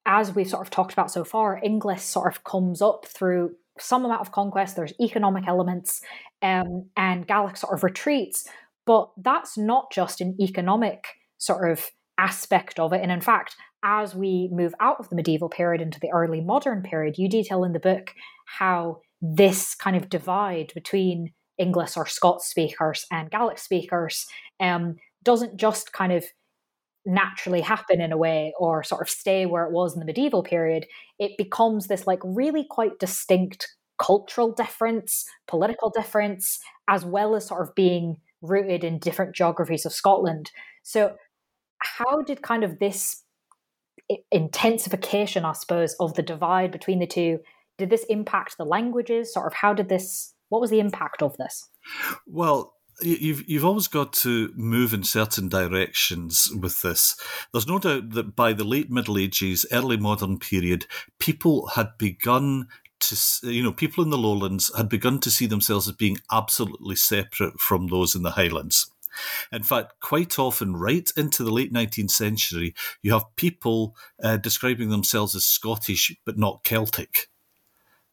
as 0.05 0.35
we've 0.35 0.49
sort 0.49 0.65
of 0.65 0.69
talked 0.69 0.93
about 0.93 1.11
so 1.11 1.23
far, 1.23 1.59
English 1.63 2.01
sort 2.01 2.33
of 2.33 2.43
comes 2.43 2.81
up 2.81 3.05
through 3.05 3.55
some 3.77 4.05
amount 4.05 4.21
of 4.21 4.31
conquest. 4.31 4.75
There's 4.75 4.93
economic 5.01 5.47
elements, 5.47 6.01
um, 6.41 6.89
and 6.95 7.27
Gaelic 7.27 7.57
sort 7.57 7.73
of 7.73 7.83
retreats. 7.83 8.47
But 8.85 9.09
that's 9.17 9.57
not 9.57 9.91
just 9.91 10.21
an 10.21 10.37
economic 10.39 11.05
sort 11.37 11.71
of 11.71 11.89
aspect 12.17 12.79
of 12.79 12.93
it. 12.93 13.01
And 13.01 13.11
in 13.11 13.21
fact, 13.21 13.55
as 13.83 14.15
we 14.15 14.49
move 14.51 14.73
out 14.79 14.97
of 14.99 15.09
the 15.09 15.15
medieval 15.15 15.49
period 15.49 15.81
into 15.81 15.99
the 15.99 16.11
early 16.11 16.41
modern 16.41 16.81
period, 16.81 17.17
you 17.17 17.27
detail 17.27 17.63
in 17.63 17.73
the 17.73 17.79
book 17.79 18.13
how 18.45 19.01
this 19.21 19.75
kind 19.75 19.95
of 19.95 20.09
divide 20.09 20.71
between 20.73 21.33
English 21.57 21.97
or 21.97 22.05
Scots 22.05 22.47
speakers 22.47 23.05
and 23.11 23.31
Gaelic 23.31 23.57
speakers 23.57 24.27
um, 24.59 24.95
doesn't 25.23 25.57
just 25.57 25.93
kind 25.93 26.11
of 26.11 26.25
naturally 27.05 27.61
happen 27.61 28.01
in 28.01 28.11
a 28.11 28.17
way 28.17 28.53
or 28.59 28.83
sort 28.83 29.01
of 29.01 29.09
stay 29.09 29.45
where 29.45 29.65
it 29.65 29.71
was 29.71 29.93
in 29.93 29.99
the 29.99 30.05
medieval 30.05 30.43
period, 30.43 30.87
it 31.19 31.37
becomes 31.37 31.87
this 31.87 32.07
like 32.07 32.19
really 32.23 32.65
quite 32.69 32.99
distinct 32.99 33.67
cultural 33.97 34.51
difference, 34.51 35.25
political 35.47 35.89
difference, 35.89 36.59
as 36.87 37.05
well 37.05 37.35
as 37.35 37.45
sort 37.45 37.67
of 37.67 37.75
being 37.75 38.17
rooted 38.41 38.83
in 38.83 38.99
different 38.99 39.35
geographies 39.35 39.85
of 39.85 39.93
Scotland. 39.93 40.51
So, 40.83 41.15
how 41.79 42.21
did 42.21 42.41
kind 42.41 42.63
of 42.63 42.79
this 42.79 43.23
intensification, 44.31 45.45
I 45.45 45.53
suppose, 45.53 45.95
of 45.99 46.13
the 46.13 46.21
divide 46.21 46.71
between 46.71 46.99
the 46.99 47.07
two, 47.07 47.39
did 47.77 47.89
this 47.89 48.05
impact 48.05 48.57
the 48.57 48.65
languages? 48.65 49.33
Sort 49.33 49.47
of, 49.47 49.53
how 49.53 49.73
did 49.73 49.89
this? 49.89 50.33
What 50.49 50.61
was 50.61 50.69
the 50.69 50.79
impact 50.79 51.21
of 51.21 51.35
this? 51.37 51.69
Well, 52.27 52.73
you've 53.01 53.47
you've 53.49 53.65
always 53.65 53.87
got 53.87 54.13
to 54.13 54.51
move 54.55 54.93
in 54.93 55.03
certain 55.03 55.49
directions 55.49 56.49
with 56.59 56.81
this. 56.81 57.15
There's 57.51 57.67
no 57.67 57.79
doubt 57.79 58.11
that 58.11 58.35
by 58.35 58.53
the 58.53 58.63
late 58.63 58.89
Middle 58.89 59.17
Ages, 59.17 59.65
early 59.71 59.97
modern 59.97 60.39
period, 60.39 60.85
people 61.19 61.67
had 61.67 61.97
begun 61.97 62.67
to 63.01 63.17
you 63.43 63.63
know 63.63 63.73
people 63.73 64.03
in 64.03 64.09
the 64.09 64.17
lowlands 64.17 64.71
had 64.75 64.89
begun 64.89 65.19
to 65.19 65.31
see 65.31 65.45
themselves 65.45 65.87
as 65.87 65.95
being 65.95 66.17
absolutely 66.31 66.95
separate 66.95 67.59
from 67.59 67.87
those 67.87 68.15
in 68.15 68.23
the 68.23 68.31
highlands. 68.31 68.89
In 69.51 69.63
fact, 69.63 69.93
quite 70.01 70.37
often, 70.37 70.75
right 70.75 71.09
into 71.15 71.43
the 71.43 71.51
late 71.51 71.71
19th 71.71 72.11
century, 72.11 72.75
you 73.01 73.13
have 73.13 73.23
people 73.37 73.95
uh, 74.21 74.35
describing 74.37 74.89
themselves 74.89 75.35
as 75.35 75.45
Scottish 75.45 76.13
but 76.25 76.37
not 76.37 76.63
Celtic. 76.63 77.29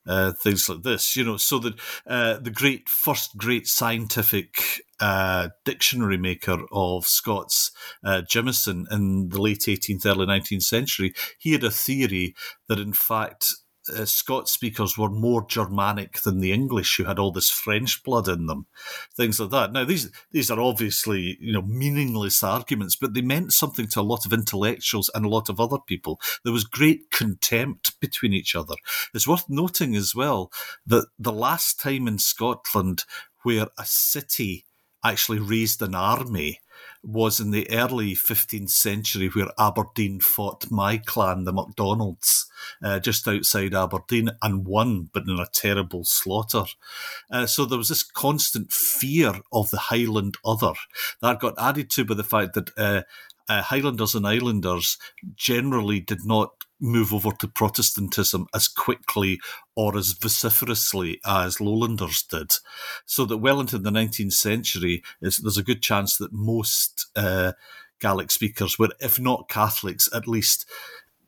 Uh, 0.04 0.32
things 0.32 0.68
like 0.68 0.82
this, 0.82 1.14
you 1.14 1.22
know, 1.24 1.36
so 1.36 1.60
that 1.60 1.74
uh, 2.08 2.36
the 2.38 2.50
great 2.50 2.88
first 2.88 3.36
great 3.36 3.68
scientific 3.68 4.82
uh, 4.98 5.48
dictionary 5.64 6.16
maker 6.16 6.58
of 6.72 7.06
Scots, 7.06 7.70
uh, 8.04 8.20
Jamieson, 8.22 8.86
in 8.90 9.28
the 9.28 9.40
late 9.40 9.60
18th, 9.60 10.04
early 10.04 10.26
19th 10.26 10.64
century, 10.64 11.14
he 11.38 11.52
had 11.52 11.62
a 11.62 11.70
theory 11.70 12.34
that 12.68 12.80
in 12.80 12.92
fact 12.92 13.54
uh, 13.88 14.04
Scots 14.04 14.52
speakers 14.52 14.96
were 14.96 15.08
more 15.08 15.44
Germanic 15.46 16.20
than 16.20 16.40
the 16.40 16.52
English, 16.52 16.96
who 16.96 17.04
had 17.04 17.18
all 17.18 17.32
this 17.32 17.50
French 17.50 18.02
blood 18.02 18.28
in 18.28 18.46
them, 18.46 18.66
things 19.14 19.40
like 19.40 19.50
that. 19.50 19.72
Now, 19.72 19.84
these 19.84 20.10
these 20.30 20.50
are 20.50 20.60
obviously 20.60 21.36
you 21.40 21.52
know 21.52 21.62
meaningless 21.62 22.42
arguments, 22.42 22.96
but 22.96 23.14
they 23.14 23.22
meant 23.22 23.52
something 23.52 23.88
to 23.88 24.00
a 24.00 24.02
lot 24.02 24.24
of 24.24 24.32
intellectuals 24.32 25.10
and 25.14 25.24
a 25.24 25.28
lot 25.28 25.48
of 25.48 25.60
other 25.60 25.78
people. 25.78 26.20
There 26.44 26.52
was 26.52 26.64
great 26.64 27.10
contempt 27.10 27.98
between 28.00 28.32
each 28.32 28.54
other. 28.54 28.74
It's 29.14 29.28
worth 29.28 29.48
noting 29.48 29.96
as 29.96 30.14
well 30.14 30.52
that 30.86 31.06
the 31.18 31.32
last 31.32 31.80
time 31.80 32.06
in 32.06 32.18
Scotland 32.18 33.04
where 33.42 33.68
a 33.78 33.84
city 33.84 34.64
actually 35.04 35.40
raised 35.40 35.82
an 35.82 35.94
army 35.94 36.60
was 37.02 37.40
in 37.40 37.50
the 37.50 37.68
early 37.70 38.14
15th 38.14 38.70
century 38.70 39.28
where 39.28 39.50
Aberdeen 39.58 40.20
fought 40.20 40.70
my 40.70 40.98
clan, 40.98 41.44
the 41.44 41.52
MacDonalds, 41.52 42.46
uh, 42.82 43.00
just 43.00 43.26
outside 43.26 43.74
Aberdeen 43.74 44.30
and 44.40 44.66
won, 44.66 45.10
but 45.12 45.24
in 45.26 45.38
a 45.38 45.46
terrible 45.46 46.04
slaughter. 46.04 46.64
Uh, 47.30 47.46
so 47.46 47.64
there 47.64 47.78
was 47.78 47.88
this 47.88 48.02
constant 48.02 48.72
fear 48.72 49.34
of 49.52 49.70
the 49.70 49.78
Highland 49.78 50.36
other. 50.44 50.74
That 51.20 51.40
got 51.40 51.54
added 51.58 51.90
to 51.90 52.04
by 52.04 52.14
the 52.14 52.24
fact 52.24 52.54
that 52.54 52.70
uh, 52.78 53.02
uh 53.48 53.62
Highlanders 53.62 54.14
and 54.14 54.26
Islanders 54.26 54.98
generally 55.34 55.98
did 55.98 56.24
not 56.24 56.64
move 56.82 57.14
over 57.14 57.30
to 57.30 57.48
Protestantism 57.48 58.46
as 58.54 58.68
quickly 58.68 59.40
or 59.76 59.96
as 59.96 60.12
vociferously 60.12 61.20
as 61.24 61.60
Lowlanders 61.60 62.22
did. 62.22 62.52
So 63.06 63.24
that 63.26 63.38
well 63.38 63.60
into 63.60 63.78
the 63.78 63.90
19th 63.90 64.32
century, 64.32 65.02
there's 65.20 65.56
a 65.56 65.62
good 65.62 65.82
chance 65.82 66.16
that 66.16 66.32
most 66.32 67.06
uh, 67.16 67.52
Gaelic 68.00 68.30
speakers 68.30 68.78
were, 68.78 68.90
if 69.00 69.20
not 69.20 69.48
Catholics, 69.48 70.08
at 70.12 70.26
least 70.26 70.68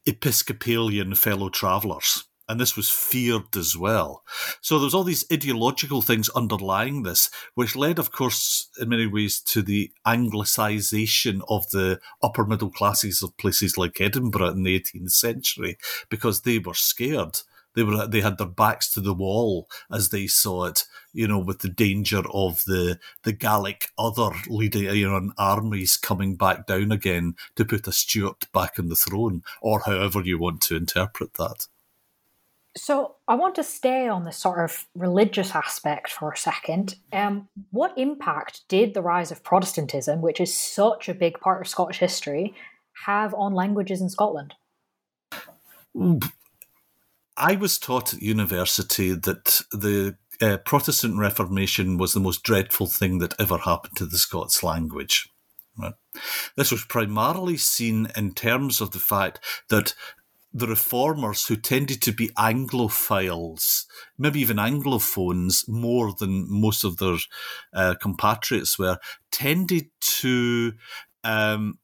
Episcopalian 0.06 1.14
fellow 1.14 1.49
travellers 1.49 2.25
and 2.48 2.60
this 2.60 2.76
was 2.76 2.90
feared 2.90 3.56
as 3.56 3.76
well. 3.76 4.22
So 4.60 4.78
there 4.78 4.84
was 4.84 4.94
all 4.94 5.04
these 5.04 5.24
ideological 5.32 6.02
things 6.02 6.28
underlying 6.30 7.02
this, 7.02 7.30
which 7.54 7.76
led, 7.76 7.98
of 7.98 8.12
course, 8.12 8.68
in 8.80 8.88
many 8.88 9.06
ways 9.06 9.40
to 9.40 9.62
the 9.62 9.90
anglicisation 10.06 11.40
of 11.48 11.70
the 11.70 12.00
upper 12.22 12.44
middle 12.44 12.70
classes 12.70 13.22
of 13.22 13.36
places 13.36 13.78
like 13.78 14.00
Edinburgh 14.00 14.50
in 14.50 14.62
the 14.62 14.78
18th 14.78 15.12
century, 15.12 15.78
because 16.08 16.42
they 16.42 16.58
were 16.58 16.74
scared. 16.74 17.38
They 17.74 17.82
were 17.82 18.06
they 18.06 18.20
had 18.20 18.38
their 18.38 18.46
backs 18.46 18.88
to 18.90 19.00
the 19.00 19.14
wall 19.14 19.68
as 19.90 20.10
they 20.10 20.26
saw 20.28 20.66
it, 20.66 20.84
you 21.12 21.26
know, 21.26 21.40
with 21.40 21.58
the 21.58 21.68
danger 21.68 22.22
of 22.32 22.62
the 22.66 23.00
the 23.24 23.32
Gaelic 23.32 23.88
other 23.98 24.30
leading 24.48 24.84
you 24.84 25.08
know 25.08 25.32
armies 25.38 25.96
coming 25.96 26.36
back 26.36 26.66
down 26.66 26.92
again 26.92 27.34
to 27.56 27.64
put 27.64 27.88
a 27.88 27.92
Stuart 27.92 28.46
back 28.52 28.78
on 28.78 28.88
the 28.88 28.96
throne, 28.96 29.42
or 29.60 29.80
however 29.80 30.22
you 30.22 30.38
want 30.38 30.60
to 30.62 30.76
interpret 30.76 31.34
that. 31.34 31.66
So 32.76 33.16
I 33.28 33.36
want 33.36 33.54
to 33.54 33.62
stay 33.62 34.08
on 34.08 34.24
the 34.24 34.32
sort 34.32 34.64
of 34.64 34.86
religious 34.94 35.54
aspect 35.54 36.10
for 36.10 36.32
a 36.32 36.36
second. 36.36 36.96
Um, 37.12 37.48
what 37.70 37.96
impact 37.96 38.62
did 38.68 38.94
the 38.94 39.02
rise 39.02 39.30
of 39.30 39.44
Protestantism, 39.44 40.20
which 40.20 40.40
is 40.40 40.56
such 40.56 41.08
a 41.08 41.14
big 41.14 41.38
part 41.38 41.60
of 41.60 41.68
Scottish 41.68 41.98
history, 41.98 42.54
have 43.06 43.32
on 43.34 43.54
languages 43.54 44.00
in 44.00 44.08
Scotland? 44.08 44.54
I 47.36 47.54
was 47.54 47.78
taught 47.78 48.14
at 48.14 48.22
university 48.22 49.12
that 49.12 49.60
the 49.70 50.16
uh, 50.40 50.58
Protestant 50.58 51.18
Reformation 51.18 51.96
was 51.96 52.12
the 52.12 52.20
most 52.20 52.42
dreadful 52.42 52.87
thing 52.87 53.18
that 53.18 53.34
ever 53.38 53.58
happened 53.58 53.96
to 53.96 54.06
the 54.06 54.18
Scots 54.18 54.62
language. 54.62 55.28
Right? 55.78 55.94
This 56.56 56.70
was 56.70 56.84
primarily 56.84 57.56
seen 57.56 58.08
in 58.16 58.32
terms 58.32 58.80
of 58.80 58.92
the 58.92 58.98
fact 58.98 59.40
that 59.70 59.94
the 60.54 60.68
reformers 60.68 61.46
who 61.46 61.56
tended 61.56 62.00
to 62.00 62.12
be 62.12 62.28
Anglophiles, 62.38 63.84
maybe 64.16 64.40
even 64.40 64.56
Anglophones, 64.56 65.68
more 65.68 66.12
than 66.12 66.46
most 66.48 66.84
of 66.84 66.98
their 66.98 67.16
uh, 67.74 67.96
compatriots 68.00 68.78
were, 68.78 68.98
tended 69.32 69.86
to 70.00 70.72
um, 71.24 71.80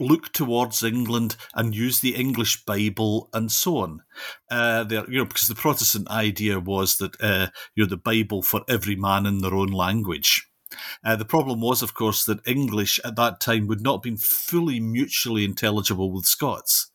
look 0.00 0.32
towards 0.32 0.82
England 0.82 1.36
and 1.54 1.74
use 1.74 2.00
the 2.00 2.14
English 2.14 2.64
Bible 2.64 3.28
and 3.34 3.52
so 3.52 3.78
on. 3.78 4.00
Uh, 4.50 4.84
you 4.88 5.18
know, 5.18 5.24
because 5.26 5.48
the 5.48 5.54
Protestant 5.54 6.08
idea 6.08 6.58
was 6.58 6.96
that 6.96 7.20
uh, 7.20 7.48
you're 7.74 7.86
the 7.86 7.98
Bible 7.98 8.42
for 8.42 8.62
every 8.66 8.96
man 8.96 9.26
in 9.26 9.38
their 9.38 9.54
own 9.54 9.68
language. 9.68 10.48
Uh, 11.04 11.16
the 11.16 11.24
problem 11.24 11.60
was, 11.60 11.82
of 11.82 11.94
course, 11.94 12.24
that 12.24 12.46
English 12.46 12.98
at 13.04 13.16
that 13.16 13.40
time 13.40 13.66
would 13.66 13.82
not 13.82 13.96
have 13.96 14.02
been 14.02 14.16
fully 14.16 14.80
mutually 14.80 15.44
intelligible 15.44 16.10
with 16.10 16.24
Scots. 16.24 16.90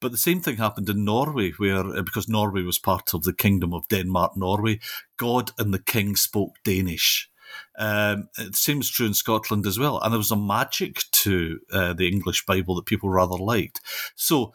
But 0.00 0.12
the 0.12 0.18
same 0.18 0.40
thing 0.40 0.56
happened 0.56 0.88
in 0.88 1.04
Norway, 1.04 1.52
where 1.52 1.86
uh, 1.86 2.02
because 2.02 2.28
Norway 2.28 2.62
was 2.62 2.78
part 2.78 3.14
of 3.14 3.22
the 3.22 3.32
Kingdom 3.32 3.72
of 3.72 3.88
Denmark, 3.88 4.36
Norway, 4.36 4.80
God 5.16 5.50
and 5.58 5.72
the 5.72 5.82
King 5.82 6.16
spoke 6.16 6.56
Danish. 6.64 7.30
Um, 7.78 8.28
the 8.36 8.52
same 8.52 8.80
is 8.80 8.90
true 8.90 9.06
in 9.06 9.14
Scotland 9.14 9.66
as 9.66 9.78
well. 9.78 10.00
And 10.00 10.12
there 10.12 10.18
was 10.18 10.30
a 10.30 10.36
magic 10.36 11.02
to 11.12 11.60
uh, 11.72 11.92
the 11.92 12.08
English 12.08 12.46
Bible 12.46 12.74
that 12.76 12.86
people 12.86 13.10
rather 13.10 13.36
liked. 13.36 13.80
So, 14.14 14.52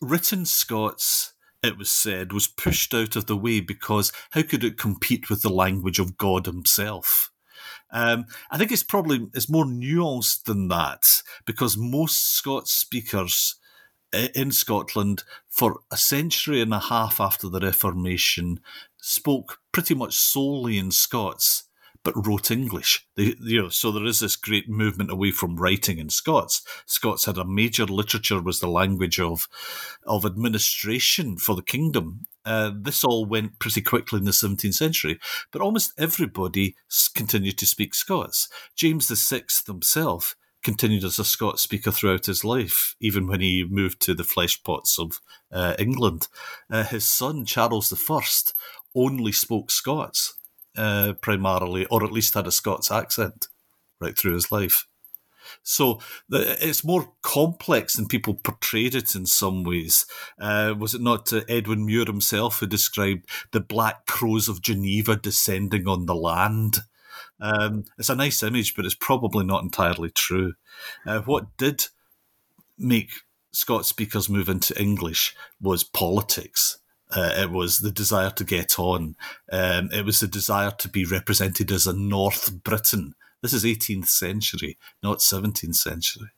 written 0.00 0.46
Scots, 0.46 1.32
it 1.62 1.76
was 1.76 1.90
said, 1.90 2.32
was 2.32 2.46
pushed 2.46 2.94
out 2.94 3.16
of 3.16 3.26
the 3.26 3.36
way 3.36 3.60
because 3.60 4.12
how 4.30 4.42
could 4.42 4.64
it 4.64 4.78
compete 4.78 5.28
with 5.28 5.42
the 5.42 5.50
language 5.50 5.98
of 5.98 6.16
God 6.16 6.46
Himself? 6.46 7.32
Um, 7.92 8.26
I 8.50 8.58
think 8.58 8.70
it's 8.70 8.84
probably 8.84 9.28
it's 9.34 9.50
more 9.50 9.64
nuanced 9.64 10.44
than 10.44 10.68
that 10.68 11.22
because 11.44 11.76
most 11.76 12.34
Scots 12.34 12.72
speakers 12.72 13.56
in 14.12 14.52
Scotland 14.52 15.24
for 15.48 15.80
a 15.90 15.96
century 15.96 16.60
and 16.60 16.74
a 16.74 16.80
half 16.80 17.20
after 17.20 17.48
the 17.48 17.60
Reformation 17.60 18.60
spoke 18.98 19.58
pretty 19.72 19.94
much 19.94 20.14
solely 20.14 20.78
in 20.78 20.90
Scots 20.90 21.64
but 22.02 22.26
wrote 22.26 22.50
English. 22.50 23.06
They, 23.16 23.34
you 23.40 23.62
know, 23.62 23.68
so 23.68 23.90
there 23.90 24.06
is 24.06 24.20
this 24.20 24.36
great 24.36 24.68
movement 24.68 25.10
away 25.10 25.30
from 25.32 25.56
writing 25.56 25.98
in 25.98 26.08
Scots. 26.08 26.62
Scots 26.86 27.26
had 27.26 27.36
a 27.36 27.44
major 27.44 27.84
literature 27.84 28.40
was 28.40 28.60
the 28.60 28.68
language 28.68 29.20
of 29.20 29.48
of 30.06 30.24
administration 30.24 31.36
for 31.36 31.54
the 31.54 31.62
kingdom. 31.62 32.26
Uh, 32.44 32.70
this 32.74 33.04
all 33.04 33.26
went 33.26 33.58
pretty 33.58 33.82
quickly 33.82 34.18
in 34.18 34.24
the 34.24 34.30
17th 34.30 34.74
century, 34.74 35.20
but 35.52 35.60
almost 35.60 35.92
everybody 35.98 36.74
continued 37.14 37.58
to 37.58 37.66
speak 37.66 37.94
Scots. 37.94 38.48
James 38.74 39.08
VI 39.08 39.42
himself 39.66 40.36
continued 40.62 41.04
as 41.04 41.18
a 41.18 41.24
Scots 41.24 41.62
speaker 41.62 41.90
throughout 41.90 42.26
his 42.26 42.44
life, 42.44 42.94
even 43.00 43.26
when 43.26 43.40
he 43.40 43.64
moved 43.68 44.00
to 44.02 44.14
the 44.14 44.24
flesh 44.24 44.62
pots 44.62 44.98
of 44.98 45.20
uh, 45.50 45.74
England. 45.78 46.28
Uh, 46.70 46.84
his 46.84 47.04
son, 47.04 47.44
Charles 47.44 47.92
I, 47.92 48.20
only 48.94 49.32
spoke 49.32 49.70
Scots 49.70 50.38
uh, 50.76 51.14
primarily, 51.20 51.86
or 51.86 52.04
at 52.04 52.12
least 52.12 52.34
had 52.34 52.46
a 52.46 52.52
Scots 52.52 52.90
accent 52.90 53.48
right 54.00 54.16
through 54.16 54.34
his 54.34 54.52
life. 54.52 54.86
So 55.62 56.00
it's 56.30 56.84
more 56.84 57.12
complex 57.22 57.94
than 57.94 58.06
people 58.06 58.34
portrayed 58.34 58.94
it 58.94 59.14
in 59.14 59.26
some 59.26 59.64
ways. 59.64 60.06
Uh, 60.38 60.74
was 60.78 60.94
it 60.94 61.00
not 61.00 61.32
uh, 61.32 61.42
Edwin 61.48 61.84
Muir 61.86 62.04
himself 62.06 62.60
who 62.60 62.66
described 62.66 63.28
the 63.52 63.60
black 63.60 64.06
crows 64.06 64.48
of 64.48 64.62
Geneva 64.62 65.16
descending 65.16 65.88
on 65.88 66.06
the 66.06 66.14
land? 66.14 66.78
Um, 67.40 67.84
it's 67.98 68.08
a 68.08 68.14
nice 68.14 68.42
image, 68.42 68.74
but 68.74 68.84
it's 68.84 68.94
probably 68.94 69.44
not 69.44 69.62
entirely 69.62 70.10
true. 70.10 70.54
Uh, 71.06 71.20
what 71.20 71.56
did 71.56 71.86
make 72.78 73.10
Scots 73.52 73.88
speakers 73.88 74.28
move 74.28 74.48
into 74.48 74.80
English 74.80 75.34
was 75.60 75.82
politics. 75.82 76.78
Uh, 77.10 77.32
it 77.36 77.50
was 77.50 77.80
the 77.80 77.90
desire 77.90 78.30
to 78.30 78.44
get 78.44 78.78
on. 78.78 79.16
Um, 79.50 79.90
it 79.92 80.04
was 80.04 80.20
the 80.20 80.28
desire 80.28 80.70
to 80.78 80.88
be 80.88 81.04
represented 81.04 81.72
as 81.72 81.86
a 81.86 81.92
North 81.92 82.62
Briton. 82.62 83.14
This 83.42 83.52
is 83.52 83.64
18th 83.64 84.06
century, 84.06 84.78
not 85.02 85.18
17th 85.18 85.74
century. 85.74 86.28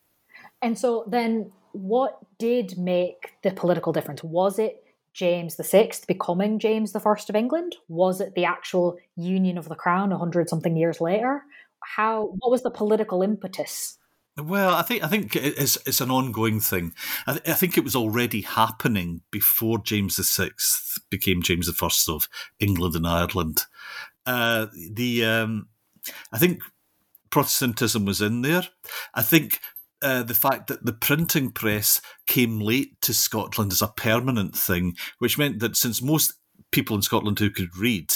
And 0.63 0.79
so 0.79 1.05
then, 1.07 1.53
what 1.73 2.19
did 2.39 2.79
make 2.79 3.35
the 3.43 3.51
political 3.51 3.93
difference? 3.93 4.23
Was 4.23 4.59
it 4.59 4.82
James 5.13 5.57
VI 5.61 5.91
becoming 6.09 6.59
James 6.59 6.95
I 6.95 7.01
of 7.29 7.37
England? 7.37 7.77
Was 7.89 8.21
it 8.21 8.35
the 8.35 8.45
actual 8.45 8.99
union 9.17 9.59
of 9.59 9.69
the 9.69 9.75
crown 9.75 10.13
a 10.13 10.19
hundred 10.19 10.49
something 10.49 10.77
years 10.77 11.01
later? 11.01 11.43
How 11.81 12.35
what 12.39 12.51
was 12.51 12.63
the 12.63 12.71
political 12.71 13.23
impetus? 13.23 13.99
Well, 14.39 14.75
I 14.75 14.83
think 14.83 15.05
I 15.05 15.09
think 15.09 15.37
it's 15.37 15.77
it's 15.87 16.01
an 16.01 16.11
ongoing 16.11 16.59
thing. 16.59 16.95
I, 17.27 17.33
th- 17.33 17.49
I 17.49 17.53
think 17.53 17.77
it 17.77 17.85
was 17.85 17.95
already 17.95 18.41
happening 18.41 19.21
before 19.31 19.79
James 19.79 20.17
VI 20.17 20.51
became 21.11 21.43
James 21.43 21.69
I 21.69 22.09
of 22.09 22.29
England 22.59 22.95
and 22.95 23.07
Ireland. 23.07 23.67
Uh, 24.25 24.69
the 24.93 25.25
um, 25.27 25.69
I 26.33 26.39
think 26.39 26.63
Protestantism 27.29 28.07
was 28.07 28.23
in 28.23 28.41
there. 28.41 28.63
I 29.15 29.23
think 29.23 29.61
uh, 30.03 30.23
the 30.23 30.35
fact 30.35 30.67
that 30.67 30.85
the 30.85 30.93
printing 30.93 31.51
press 31.51 32.01
came 32.27 32.61
late 32.61 33.01
to 33.03 33.15
Scotland 33.15 33.73
is 33.73 33.83
a 33.83 33.89
permanent 33.89 34.57
thing, 34.57 34.95
which 35.19 35.39
meant 35.39 35.61
that 35.61 35.77
since 35.77 36.03
most 36.03 36.35
people 36.71 36.97
in 36.97 37.03
Scotland 37.03 37.39
who 37.39 37.51
could 37.51 37.77
read 37.77 38.13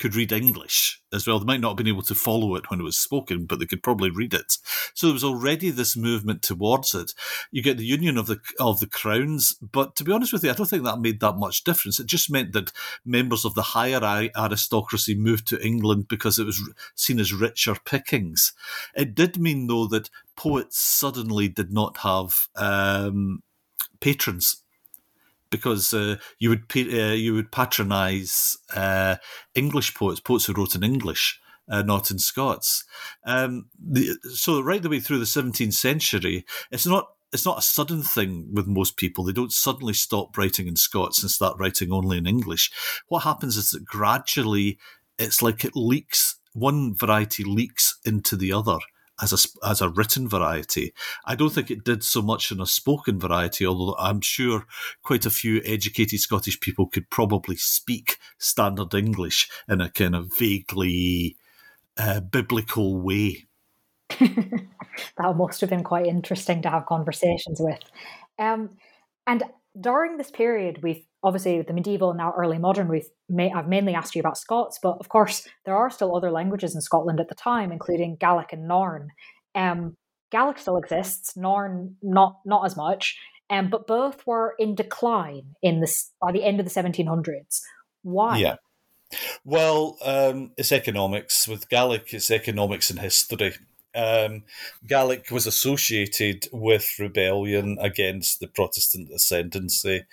could 0.00 0.16
read 0.16 0.32
English 0.32 1.02
as 1.12 1.26
well. 1.26 1.38
They 1.38 1.44
might 1.44 1.60
not 1.60 1.70
have 1.70 1.76
been 1.76 1.86
able 1.86 2.02
to 2.02 2.14
follow 2.14 2.56
it 2.56 2.70
when 2.70 2.80
it 2.80 2.84
was 2.84 2.98
spoken, 2.98 3.44
but 3.44 3.58
they 3.58 3.66
could 3.66 3.82
probably 3.82 4.10
read 4.10 4.32
it. 4.32 4.56
So 4.94 5.06
there 5.06 5.14
was 5.14 5.22
already 5.22 5.70
this 5.70 5.96
movement 5.96 6.42
towards 6.42 6.94
it. 6.94 7.12
You 7.52 7.62
get 7.62 7.76
the 7.76 7.84
union 7.84 8.16
of 8.16 8.26
the 8.26 8.40
of 8.58 8.80
the 8.80 8.86
crowns, 8.86 9.54
but 9.60 9.94
to 9.96 10.04
be 10.04 10.12
honest 10.12 10.32
with 10.32 10.42
you, 10.42 10.50
I 10.50 10.54
don't 10.54 10.66
think 10.66 10.84
that 10.84 11.00
made 11.00 11.20
that 11.20 11.36
much 11.36 11.64
difference. 11.64 12.00
It 12.00 12.06
just 12.06 12.30
meant 12.30 12.52
that 12.54 12.72
members 13.04 13.44
of 13.44 13.54
the 13.54 13.62
higher 13.62 14.30
aristocracy 14.36 15.14
moved 15.14 15.46
to 15.48 15.64
England 15.64 16.08
because 16.08 16.38
it 16.38 16.46
was 16.46 16.60
seen 16.94 17.20
as 17.20 17.34
richer 17.34 17.76
pickings. 17.84 18.54
It 18.96 19.14
did 19.14 19.38
mean 19.38 19.66
though 19.66 19.86
that 19.88 20.08
poets 20.34 20.78
suddenly 20.78 21.48
did 21.48 21.72
not 21.72 21.98
have 21.98 22.48
um, 22.56 23.42
patrons 24.00 24.62
because 25.50 25.92
uh, 25.92 26.16
you 26.38 26.48
would 26.48 26.64
uh, 26.76 27.12
you 27.12 27.34
would 27.34 27.52
patronise 27.52 28.56
uh, 28.74 29.16
English 29.54 29.94
poets, 29.94 30.20
poets 30.20 30.46
who 30.46 30.52
wrote 30.52 30.74
in 30.74 30.82
English, 30.82 31.40
uh, 31.68 31.82
not 31.82 32.10
in 32.10 32.18
Scots. 32.18 32.84
Um, 33.24 33.66
the, 33.78 34.16
so 34.34 34.60
right 34.60 34.82
the 34.82 34.88
way 34.88 35.00
through 35.00 35.18
the 35.18 35.24
17th 35.24 35.74
century, 35.74 36.44
it's 36.70 36.86
not 36.86 37.08
it's 37.32 37.46
not 37.46 37.58
a 37.58 37.62
sudden 37.62 38.02
thing 38.02 38.48
with 38.52 38.66
most 38.66 38.96
people. 38.96 39.24
They 39.24 39.32
don't 39.32 39.52
suddenly 39.52 39.94
stop 39.94 40.36
writing 40.36 40.66
in 40.66 40.76
Scots 40.76 41.22
and 41.22 41.30
start 41.30 41.56
writing 41.58 41.92
only 41.92 42.18
in 42.18 42.26
English. 42.26 42.70
What 43.08 43.24
happens 43.24 43.56
is 43.56 43.70
that 43.70 43.84
gradually, 43.84 44.78
it's 45.18 45.42
like 45.42 45.64
it 45.64 45.76
leaks. 45.76 46.36
One 46.52 46.94
variety 46.94 47.44
leaks 47.44 47.98
into 48.04 48.36
the 48.36 48.52
other 48.52 48.78
as 49.22 49.32
a 49.32 49.66
as 49.66 49.80
a 49.80 49.88
written 49.88 50.28
variety. 50.28 50.92
I 51.24 51.34
don't 51.34 51.50
think 51.50 51.70
it 51.70 51.84
did 51.84 52.02
so 52.02 52.22
much 52.22 52.50
in 52.50 52.60
a 52.60 52.66
spoken 52.66 53.18
variety, 53.18 53.66
although 53.66 53.96
I'm 53.98 54.20
sure 54.20 54.66
quite 55.02 55.26
a 55.26 55.30
few 55.30 55.60
educated 55.64 56.20
Scottish 56.20 56.60
people 56.60 56.86
could 56.86 57.10
probably 57.10 57.56
speak 57.56 58.18
standard 58.38 58.94
English 58.94 59.48
in 59.68 59.80
a 59.80 59.90
kind 59.90 60.14
of 60.14 60.36
vaguely 60.36 61.36
uh, 61.96 62.20
biblical 62.20 63.00
way. 63.00 63.46
that 64.18 65.36
must 65.36 65.60
have 65.60 65.70
been 65.70 65.84
quite 65.84 66.06
interesting 66.06 66.62
to 66.62 66.70
have 66.70 66.86
conversations 66.86 67.60
with. 67.60 67.78
Um, 68.38 68.70
and 69.26 69.44
during 69.80 70.16
this 70.16 70.30
period, 70.30 70.82
we've 70.82 71.04
obviously 71.22 71.62
the 71.62 71.72
medieval 71.72 72.10
and 72.10 72.18
now 72.18 72.32
early 72.36 72.58
modern. 72.58 72.88
We've 72.88 73.08
may, 73.28 73.52
I've 73.52 73.68
mainly 73.68 73.94
asked 73.94 74.14
you 74.14 74.20
about 74.20 74.38
Scots, 74.38 74.78
but 74.82 74.96
of 74.98 75.08
course 75.08 75.46
there 75.64 75.76
are 75.76 75.90
still 75.90 76.16
other 76.16 76.30
languages 76.30 76.74
in 76.74 76.80
Scotland 76.80 77.20
at 77.20 77.28
the 77.28 77.34
time, 77.34 77.72
including 77.72 78.16
Gaelic 78.18 78.52
and 78.52 78.66
Norn. 78.66 79.10
Um, 79.54 79.96
Gaelic 80.30 80.58
still 80.58 80.76
exists, 80.76 81.36
Norn 81.36 81.96
not 82.02 82.38
not 82.44 82.64
as 82.64 82.76
much, 82.76 83.18
um, 83.50 83.68
but 83.68 83.86
both 83.86 84.26
were 84.26 84.54
in 84.58 84.74
decline 84.74 85.56
in 85.62 85.80
this 85.80 86.12
by 86.20 86.32
the 86.32 86.44
end 86.44 86.60
of 86.60 86.66
the 86.66 86.72
1700s. 86.72 87.60
Why? 88.02 88.38
Yeah. 88.38 88.56
Well, 89.44 89.98
um, 90.04 90.52
it's 90.56 90.70
economics. 90.70 91.48
With 91.48 91.68
Gaelic, 91.68 92.14
it's 92.14 92.30
economics 92.30 92.90
and 92.90 93.00
history. 93.00 93.54
Um, 93.94 94.44
Gaelic 94.86 95.30
was 95.30 95.46
associated 95.46 96.48
with 96.52 96.96
rebellion 96.98 97.76
against 97.80 98.40
the 98.40 98.46
Protestant 98.46 99.10
ascendancy. 99.10 100.04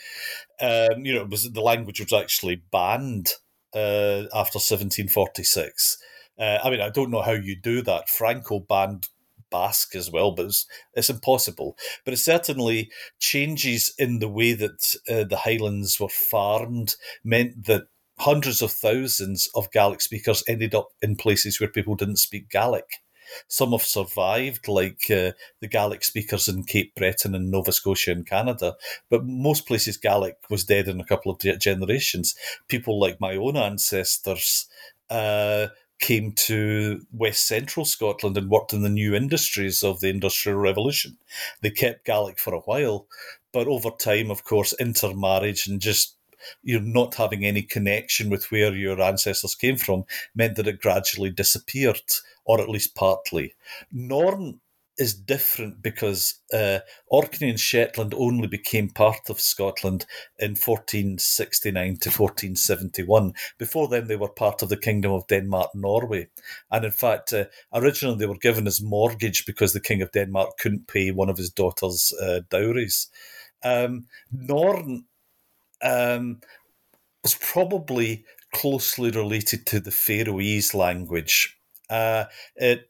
Um, 0.60 1.06
you 1.06 1.14
know, 1.14 1.22
it 1.22 1.30
was 1.30 1.52
the 1.52 1.62
language 1.62 2.00
was 2.00 2.14
actually 2.14 2.56
banned 2.72 3.34
uh, 3.74 4.26
after 4.34 4.58
1746. 4.58 5.98
Uh, 6.40 6.60
I 6.64 6.70
mean, 6.70 6.82
I 6.82 6.90
don't 6.90 7.12
know 7.12 7.22
how 7.22 7.34
you 7.34 7.56
do 7.56 7.82
that. 7.84 8.10
Franco 8.10 8.60
banned 8.60 9.10
Basque 9.50 9.96
as 9.96 10.12
well, 10.12 10.32
but 10.32 10.48
it's, 10.48 10.66
it's 10.94 11.10
impossible. 11.10 11.78
But 12.04 12.14
it 12.14 12.18
certainly 12.18 12.92
changes 13.20 13.94
in 13.98 14.20
the 14.20 14.28
way 14.28 14.54
that 14.54 14.96
uh, 15.10 15.24
the 15.24 15.38
Highlands 15.38 16.00
were 16.00 16.10
farmed 16.10 16.96
meant 17.24 17.66
that 17.66 17.88
hundreds 18.20 18.62
of 18.62 18.72
thousands 18.72 19.50
of 19.56 19.72
Gaelic 19.72 20.02
speakers 20.02 20.44
ended 20.48 20.74
up 20.74 20.90
in 21.02 21.16
places 21.16 21.60
where 21.60 21.70
people 21.70 21.96
didn't 21.96 22.18
speak 22.18 22.50
Gaelic. 22.50 23.02
Some 23.48 23.72
have 23.72 23.84
survived, 23.84 24.68
like 24.68 25.10
uh, 25.10 25.32
the 25.60 25.68
Gaelic 25.70 26.04
speakers 26.04 26.48
in 26.48 26.64
Cape 26.64 26.96
Breton 26.96 27.36
and 27.36 27.52
Nova 27.52 27.72
Scotia 27.72 28.12
and 28.12 28.26
Canada, 28.26 28.76
but 29.10 29.26
most 29.26 29.68
places 29.68 29.98
Gaelic 29.98 30.38
was 30.50 30.64
dead 30.64 30.88
in 30.88 31.00
a 31.00 31.06
couple 31.06 31.32
of 31.32 31.60
generations. 31.60 32.36
People 32.68 33.00
like 33.00 33.20
my 33.20 33.36
own 33.36 33.58
ancestors 33.58 34.68
uh, 35.10 35.68
came 36.00 36.32
to 36.34 37.02
West 37.12 37.48
Central 37.48 37.86
Scotland 37.86 38.38
and 38.38 38.50
worked 38.50 38.74
in 38.74 38.84
the 38.84 38.90
new 38.90 39.16
industries 39.16 39.84
of 39.84 40.00
the 40.00 40.10
Industrial 40.10 40.58
Revolution. 40.58 41.18
They 41.62 41.72
kept 41.72 42.06
Gaelic 42.06 42.40
for 42.40 42.54
a 42.54 42.60
while, 42.60 43.08
but 43.52 43.68
over 43.68 43.90
time, 43.90 44.30
of 44.30 44.44
course, 44.44 44.74
intermarriage 44.80 45.68
and 45.68 45.82
just 45.82 46.18
you 46.64 46.80
know, 46.80 47.02
not 47.02 47.16
having 47.16 47.46
any 47.46 47.62
connection 47.62 48.30
with 48.30 48.52
where 48.52 48.74
your 48.74 49.02
ancestors 49.02 49.56
came 49.56 49.78
from 49.78 50.06
meant 50.36 50.56
that 50.56 50.68
it 50.68 50.82
gradually 50.82 51.32
disappeared 51.32 52.00
or 52.48 52.62
at 52.62 52.70
least 52.70 52.96
partly. 52.96 53.54
Norn 53.92 54.60
is 54.98 55.14
different 55.14 55.82
because 55.82 56.40
uh, 56.52 56.80
Orkney 57.08 57.50
and 57.50 57.60
Shetland 57.60 58.14
only 58.18 58.48
became 58.48 58.90
part 58.90 59.30
of 59.30 59.40
Scotland 59.40 60.06
in 60.40 60.52
1469 60.52 61.98
to 61.98 62.10
1471. 62.10 63.34
Before 63.58 63.88
then, 63.88 64.08
they 64.08 64.16
were 64.16 64.30
part 64.30 64.64
of 64.64 64.70
the 64.70 64.78
Kingdom 64.78 65.12
of 65.12 65.28
Denmark 65.28 65.76
Norway. 65.76 66.30
And 66.72 66.84
in 66.84 66.92
fact, 66.92 67.32
uh, 67.32 67.46
originally 67.74 68.18
they 68.18 68.26
were 68.26 68.38
given 68.38 68.66
as 68.66 68.82
mortgage 68.82 69.46
because 69.46 69.74
the 69.74 69.80
King 69.80 70.02
of 70.02 70.12
Denmark 70.12 70.58
couldn't 70.58 70.88
pay 70.88 71.12
one 71.12 71.30
of 71.30 71.38
his 71.38 71.52
daughter's 71.52 72.12
uh, 72.20 72.42
dowries. 72.50 73.08
Um, 73.64 74.08
Norn 74.32 75.06
um, 75.84 76.42
was 77.22 77.36
probably 77.36 78.26
closely 78.54 79.12
related 79.12 79.66
to 79.68 79.80
the 79.80 79.92
Faroese 79.92 80.74
language 80.74 81.57
uh, 81.90 82.26
it 82.56 82.90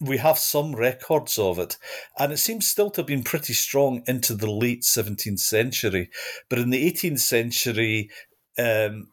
we 0.00 0.18
have 0.18 0.38
some 0.38 0.76
records 0.76 1.38
of 1.38 1.58
it, 1.58 1.76
and 2.18 2.32
it 2.32 2.36
seems 2.36 2.68
still 2.68 2.90
to 2.90 3.00
have 3.00 3.06
been 3.06 3.24
pretty 3.24 3.52
strong 3.52 4.02
into 4.06 4.34
the 4.34 4.50
late 4.50 4.82
17th 4.82 5.40
century. 5.40 6.10
But 6.48 6.60
in 6.60 6.70
the 6.70 6.90
18th 6.90 7.18
century, 7.18 8.10
um, 8.58 9.08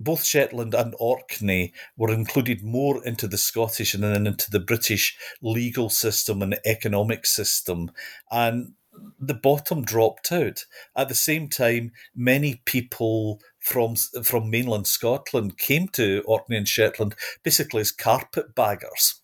both 0.00 0.24
Shetland 0.24 0.74
and 0.74 0.94
Orkney 0.98 1.72
were 1.96 2.12
included 2.12 2.64
more 2.64 3.04
into 3.06 3.28
the 3.28 3.38
Scottish 3.38 3.94
and 3.94 4.02
then 4.02 4.26
into 4.26 4.50
the 4.50 4.60
British 4.60 5.16
legal 5.40 5.88
system 5.88 6.42
and 6.42 6.58
economic 6.64 7.24
system. 7.24 7.92
And 8.30 8.74
the 9.20 9.34
bottom 9.34 9.84
dropped 9.84 10.32
out. 10.32 10.64
At 10.96 11.08
the 11.08 11.14
same 11.14 11.48
time, 11.48 11.92
many 12.14 12.60
people 12.64 13.40
from 13.62 13.94
from 14.24 14.50
mainland 14.50 14.86
Scotland 14.86 15.56
came 15.56 15.88
to 15.88 16.22
Orkney 16.26 16.56
and 16.56 16.68
Shetland 16.68 17.14
basically 17.42 17.80
as 17.80 17.92
carpetbaggers 17.92 19.21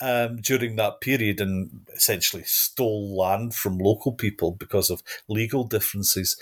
um, 0.00 0.36
during 0.36 0.76
that 0.76 1.00
period 1.00 1.40
and 1.40 1.86
essentially 1.94 2.44
stole 2.44 3.16
land 3.16 3.54
from 3.54 3.78
local 3.78 4.12
people 4.12 4.52
because 4.52 4.90
of 4.90 5.02
legal 5.28 5.64
differences. 5.64 6.36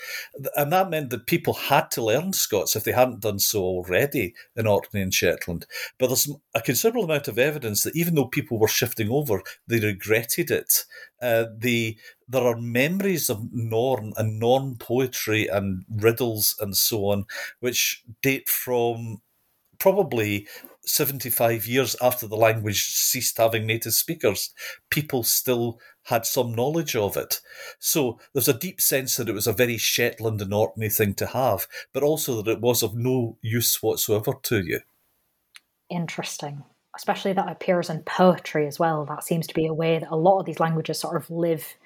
And 0.57 0.73
that 0.73 0.91
meant 0.91 1.11
that 1.11 1.27
people 1.27 1.55
had 1.55 1.91
to 1.93 2.05
learn 2.05 2.33
Scots 2.33 2.77
if 2.77 2.85
they 2.85 2.93
hadn't 2.93 3.21
done 3.21 3.39
so 3.39 3.63
already 3.63 4.35
in 4.55 4.67
Orkney 4.67 5.01
and 5.01 5.15
Shetland. 5.15 5.67
But 5.99 6.09
there's 6.09 6.31
a 6.55 6.61
considerable 6.61 7.05
amount 7.05 7.29
of 7.29 7.39
evidence 7.39 7.83
that 7.83 7.97
even 7.97 8.15
though 8.15 8.27
people 8.27 8.59
were 8.59 8.69
shifting 8.69 9.11
over, 9.11 9.43
they 9.67 9.81
regretted 9.81 10.51
it. 10.51 10.85
Uh, 11.21 11.47
the 11.57 11.97
there 12.29 12.43
are 12.43 12.57
memories 12.57 13.31
of 13.31 13.53
Norn 13.53 14.13
and 14.17 14.39
Norn 14.39 14.77
poetry 14.77 15.47
and 15.47 15.85
riddles 15.89 16.57
and 16.61 16.77
so 16.77 17.07
on, 17.07 17.25
which 17.61 18.03
date 18.23 18.49
from 18.49 19.23
probably 19.79 20.47
75 20.87 21.67
years 21.67 21.97
after 22.01 22.27
the 22.27 22.37
language 22.37 22.85
ceased 22.85 23.39
having 23.39 23.67
native 23.67 23.93
speakers, 23.93 24.55
people 24.91 25.23
still 25.23 25.81
had 26.05 26.25
some 26.25 26.55
knowledge 26.55 26.95
of 26.95 27.17
it. 27.17 27.41
So 27.79 28.19
there's 28.33 28.49
a 28.49 28.55
deep 28.55 28.81
sense 28.81 29.17
that 29.17 29.29
it 29.29 29.35
was 29.35 29.47
a 29.47 29.53
very 29.53 29.77
Shetland 29.77 30.41
and 30.41 30.55
Orkney 30.55 30.89
thing 30.89 31.15
to 31.15 31.27
have, 31.27 31.67
but 31.93 32.03
also 32.03 32.41
that 32.43 32.51
it 32.51 32.61
was 32.61 32.83
of 32.83 32.95
no 32.95 33.37
use 33.43 33.83
whatsoever 33.83 34.33
to 34.45 34.61
you. 34.61 34.81
Interesting. 35.91 36.63
Especially 36.95 37.33
that 37.33 37.51
appears 37.51 37.91
in 37.91 38.03
poetry 38.05 38.67
as 38.67 38.79
well. 38.79 39.05
That 39.05 39.25
seems 39.25 39.47
to 39.49 39.55
be 39.55 39.67
a 39.67 39.75
way 39.75 39.99
that 39.99 40.11
a 40.11 40.17
lot 40.17 40.39
of 40.39 40.47
these 40.47 40.61
languages 40.61 40.99
sort 40.99 41.17
of 41.17 41.29
live 41.31 41.77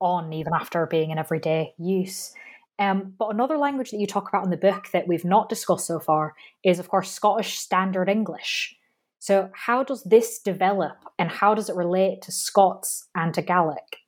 on 0.00 0.32
even 0.32 0.52
after 0.52 0.84
being 0.86 1.10
in 1.10 1.18
everyday 1.18 1.74
use. 1.78 2.34
Um, 2.78 3.14
but 3.18 3.28
another 3.32 3.58
language 3.58 3.90
that 3.90 4.00
you 4.00 4.06
talk 4.06 4.28
about 4.28 4.44
in 4.44 4.50
the 4.50 4.56
book 4.56 4.88
that 4.92 5.06
we've 5.06 5.24
not 5.24 5.48
discussed 5.48 5.86
so 5.86 6.00
far 6.00 6.34
is, 6.64 6.78
of 6.78 6.88
course, 6.88 7.10
Scottish 7.10 7.58
Standard 7.58 8.08
English. 8.08 8.76
So, 9.18 9.50
how 9.54 9.84
does 9.84 10.02
this 10.02 10.40
develop 10.40 10.96
and 11.18 11.30
how 11.30 11.54
does 11.54 11.68
it 11.68 11.76
relate 11.76 12.22
to 12.22 12.32
Scots 12.32 13.08
and 13.14 13.32
to 13.34 13.42
Gaelic? 13.42 13.98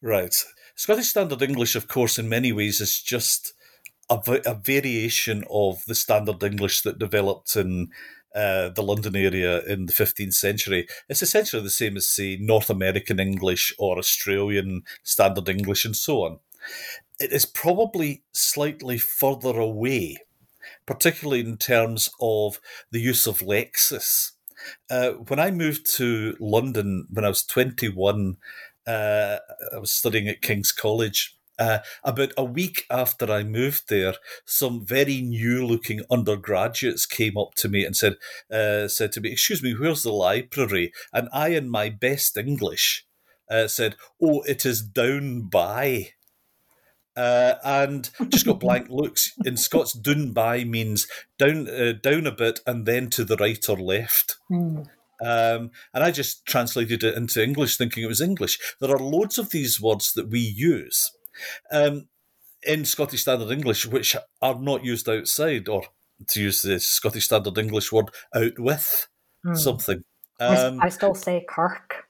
Right. 0.00 0.34
Scottish 0.74 1.08
Standard 1.08 1.42
English, 1.42 1.76
of 1.76 1.88
course, 1.88 2.18
in 2.18 2.28
many 2.28 2.52
ways 2.52 2.80
is 2.80 3.02
just 3.02 3.52
a, 4.08 4.18
a 4.46 4.54
variation 4.54 5.44
of 5.50 5.84
the 5.86 5.94
Standard 5.94 6.42
English 6.42 6.82
that 6.82 6.98
developed 6.98 7.56
in 7.56 7.90
uh, 8.34 8.68
the 8.68 8.82
London 8.82 9.16
area 9.16 9.60
in 9.64 9.86
the 9.86 9.92
15th 9.92 10.34
century, 10.34 10.86
it's 11.08 11.22
essentially 11.22 11.62
the 11.62 11.70
same 11.70 11.96
as, 11.96 12.06
say, 12.06 12.36
North 12.36 12.70
American 12.70 13.18
English 13.18 13.74
or 13.78 13.98
Australian 13.98 14.82
Standard 15.02 15.48
English 15.48 15.84
and 15.84 15.96
so 15.96 16.24
on. 16.24 16.38
It 17.20 17.32
is 17.32 17.46
probably 17.46 18.24
slightly 18.32 18.98
further 18.98 19.58
away, 19.58 20.18
particularly 20.86 21.40
in 21.40 21.56
terms 21.56 22.10
of 22.20 22.60
the 22.90 23.00
use 23.00 23.26
of 23.26 23.40
Lexis. 23.40 24.32
Uh, 24.90 25.12
when 25.12 25.38
I 25.38 25.50
moved 25.50 25.90
to 25.96 26.36
London 26.40 27.06
when 27.10 27.24
I 27.24 27.28
was 27.28 27.44
21, 27.44 28.36
uh, 28.86 29.38
I 29.74 29.78
was 29.78 29.92
studying 29.92 30.28
at 30.28 30.42
King's 30.42 30.72
College 30.72 31.38
uh, 31.58 31.78
about 32.04 32.32
a 32.36 32.44
week 32.44 32.86
after 32.88 33.30
I 33.30 33.42
moved 33.42 33.88
there, 33.88 34.14
some 34.44 34.84
very 34.84 35.20
new-looking 35.20 36.02
undergraduates 36.10 37.04
came 37.04 37.36
up 37.36 37.54
to 37.56 37.68
me 37.68 37.84
and 37.84 37.96
said, 37.96 38.14
uh, 38.50 38.88
"said 38.88 39.12
to 39.12 39.20
me, 39.20 39.32
excuse 39.32 39.62
me, 39.62 39.74
where's 39.74 40.04
the 40.04 40.12
library?" 40.12 40.92
And 41.12 41.28
I, 41.32 41.48
in 41.48 41.68
my 41.68 41.90
best 41.90 42.36
English, 42.36 43.06
uh, 43.50 43.66
said, 43.66 43.96
"Oh, 44.22 44.42
it 44.42 44.64
is 44.64 44.82
down 44.82 45.48
by." 45.48 46.12
Uh, 47.18 47.58
and 47.64 48.10
just 48.28 48.46
got 48.46 48.60
blank 48.60 48.86
looks. 48.90 49.32
In 49.44 49.56
Scots, 49.56 49.92
down 49.92 50.30
by 50.30 50.62
means 50.62 51.08
down, 51.36 51.68
uh, 51.68 51.94
down 52.00 52.28
a 52.28 52.32
bit, 52.32 52.60
and 52.64 52.86
then 52.86 53.10
to 53.10 53.24
the 53.24 53.36
right 53.36 53.68
or 53.68 53.76
left. 53.76 54.36
Mm. 54.48 54.86
Um, 55.20 55.70
and 55.92 56.04
I 56.04 56.12
just 56.12 56.46
translated 56.46 57.02
it 57.02 57.16
into 57.16 57.42
English, 57.42 57.76
thinking 57.76 58.04
it 58.04 58.08
was 58.08 58.20
English. 58.20 58.58
There 58.80 58.94
are 58.94 59.00
loads 59.00 59.36
of 59.36 59.50
these 59.50 59.80
words 59.80 60.12
that 60.12 60.28
we 60.28 60.38
use 60.38 61.10
um, 61.72 62.06
in 62.62 62.84
Scottish 62.84 63.22
Standard 63.22 63.50
English, 63.50 63.84
which 63.84 64.14
are 64.40 64.60
not 64.60 64.84
used 64.84 65.08
outside, 65.08 65.68
or 65.68 65.82
to 66.28 66.40
use 66.40 66.62
the 66.62 66.78
Scottish 66.78 67.24
Standard 67.24 67.58
English 67.58 67.90
word, 67.90 68.10
out 68.32 68.58
with 68.60 69.08
mm. 69.44 69.58
something. 69.58 70.04
Um, 70.38 70.78
I 70.80 70.88
still 70.88 71.16
say 71.16 71.44
Kirk. 71.48 72.07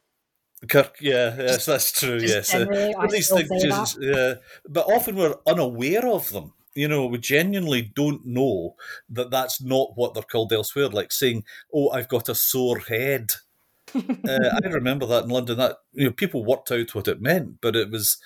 Kirk, 0.67 0.97
yeah, 1.01 1.37
yes, 1.39 1.67
that's 1.67 1.93
true. 1.93 2.19
Just 2.19 2.53
yes, 2.53 2.55
uh, 2.55 3.07
these 3.09 3.31
things, 3.31 3.63
just, 3.63 3.99
yeah, 4.01 4.35
but 4.69 4.87
often 4.87 5.15
we're 5.15 5.37
unaware 5.47 6.07
of 6.07 6.31
them. 6.31 6.53
You 6.75 6.89
know, 6.89 7.07
we 7.07 7.19
genuinely 7.19 7.83
don't 7.83 8.27
know 8.27 8.75
that 9.09 9.31
that's 9.31 9.61
not 9.61 9.93
what 9.95 10.15
they're 10.15 10.23
called 10.23 10.53
elsewhere. 10.53 10.89
Like 10.89 11.13
saying, 11.13 11.45
"Oh, 11.73 11.91
I've 11.91 12.09
got 12.09 12.29
a 12.29 12.35
sore 12.35 12.81
head." 12.81 13.33
uh, 13.95 14.61
I 14.65 14.69
remember 14.69 15.07
that 15.07 15.25
in 15.25 15.31
London. 15.31 15.59
That 15.59 15.77
you 15.93 16.07
know, 16.07 16.13
people 16.13 16.45
worked 16.45 16.73
out 16.73 16.95
what 16.95 17.09
it 17.09 17.23
meant, 17.23 17.61
but 17.61 17.77
it 17.77 17.91
was 17.91 18.19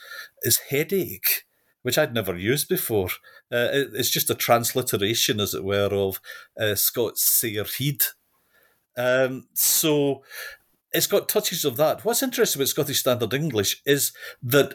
his 0.42 0.58
headache, 0.70 1.44
which 1.82 1.98
I'd 1.98 2.14
never 2.14 2.36
used 2.36 2.68
before. 2.68 3.08
Uh, 3.52 3.68
it, 3.72 3.90
it's 3.92 4.10
just 4.10 4.30
a 4.30 4.34
transliteration, 4.34 5.38
as 5.38 5.52
it 5.52 5.64
were, 5.64 5.90
of 5.92 6.20
uh, 6.58 6.74
Scots 6.76 7.22
sair 7.22 7.64
heed. 7.64 8.04
Um, 8.96 9.46
so 9.54 10.22
it's 10.92 11.06
got 11.06 11.28
touches 11.28 11.64
of 11.64 11.76
that. 11.76 12.04
What's 12.04 12.22
interesting 12.22 12.60
about 12.60 12.68
Scottish 12.68 13.00
Standard 13.00 13.34
English 13.34 13.80
is 13.86 14.12
that 14.42 14.74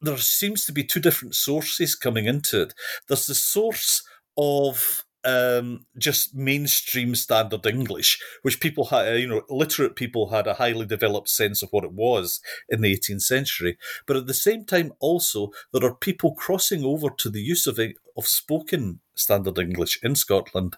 there 0.00 0.16
seems 0.16 0.64
to 0.64 0.72
be 0.72 0.84
two 0.84 1.00
different 1.00 1.34
sources 1.34 1.94
coming 1.94 2.26
into 2.26 2.62
it. 2.62 2.74
There's 3.08 3.26
the 3.26 3.34
source 3.34 4.02
of 4.36 5.04
um, 5.24 5.86
just 5.98 6.34
mainstream 6.34 7.14
standard 7.14 7.66
English, 7.66 8.20
which 8.42 8.60
people 8.60 8.86
had, 8.86 9.18
you 9.18 9.28
know, 9.28 9.42
literate 9.48 9.96
people 9.96 10.30
had 10.30 10.46
a 10.46 10.54
highly 10.54 10.86
developed 10.86 11.28
sense 11.28 11.62
of 11.62 11.70
what 11.70 11.84
it 11.84 11.92
was 11.92 12.40
in 12.68 12.80
the 12.80 12.96
18th 12.96 13.22
century. 13.22 13.78
But 14.06 14.16
at 14.16 14.26
the 14.26 14.34
same 14.34 14.64
time, 14.64 14.92
also, 14.98 15.50
there 15.72 15.84
are 15.84 15.94
people 15.94 16.34
crossing 16.34 16.84
over 16.84 17.10
to 17.10 17.30
the 17.30 17.42
use 17.42 17.66
of, 17.66 17.78
of 18.16 18.26
spoken 18.26 19.00
standard 19.14 19.58
English 19.58 19.98
in 20.02 20.14
Scotland 20.14 20.76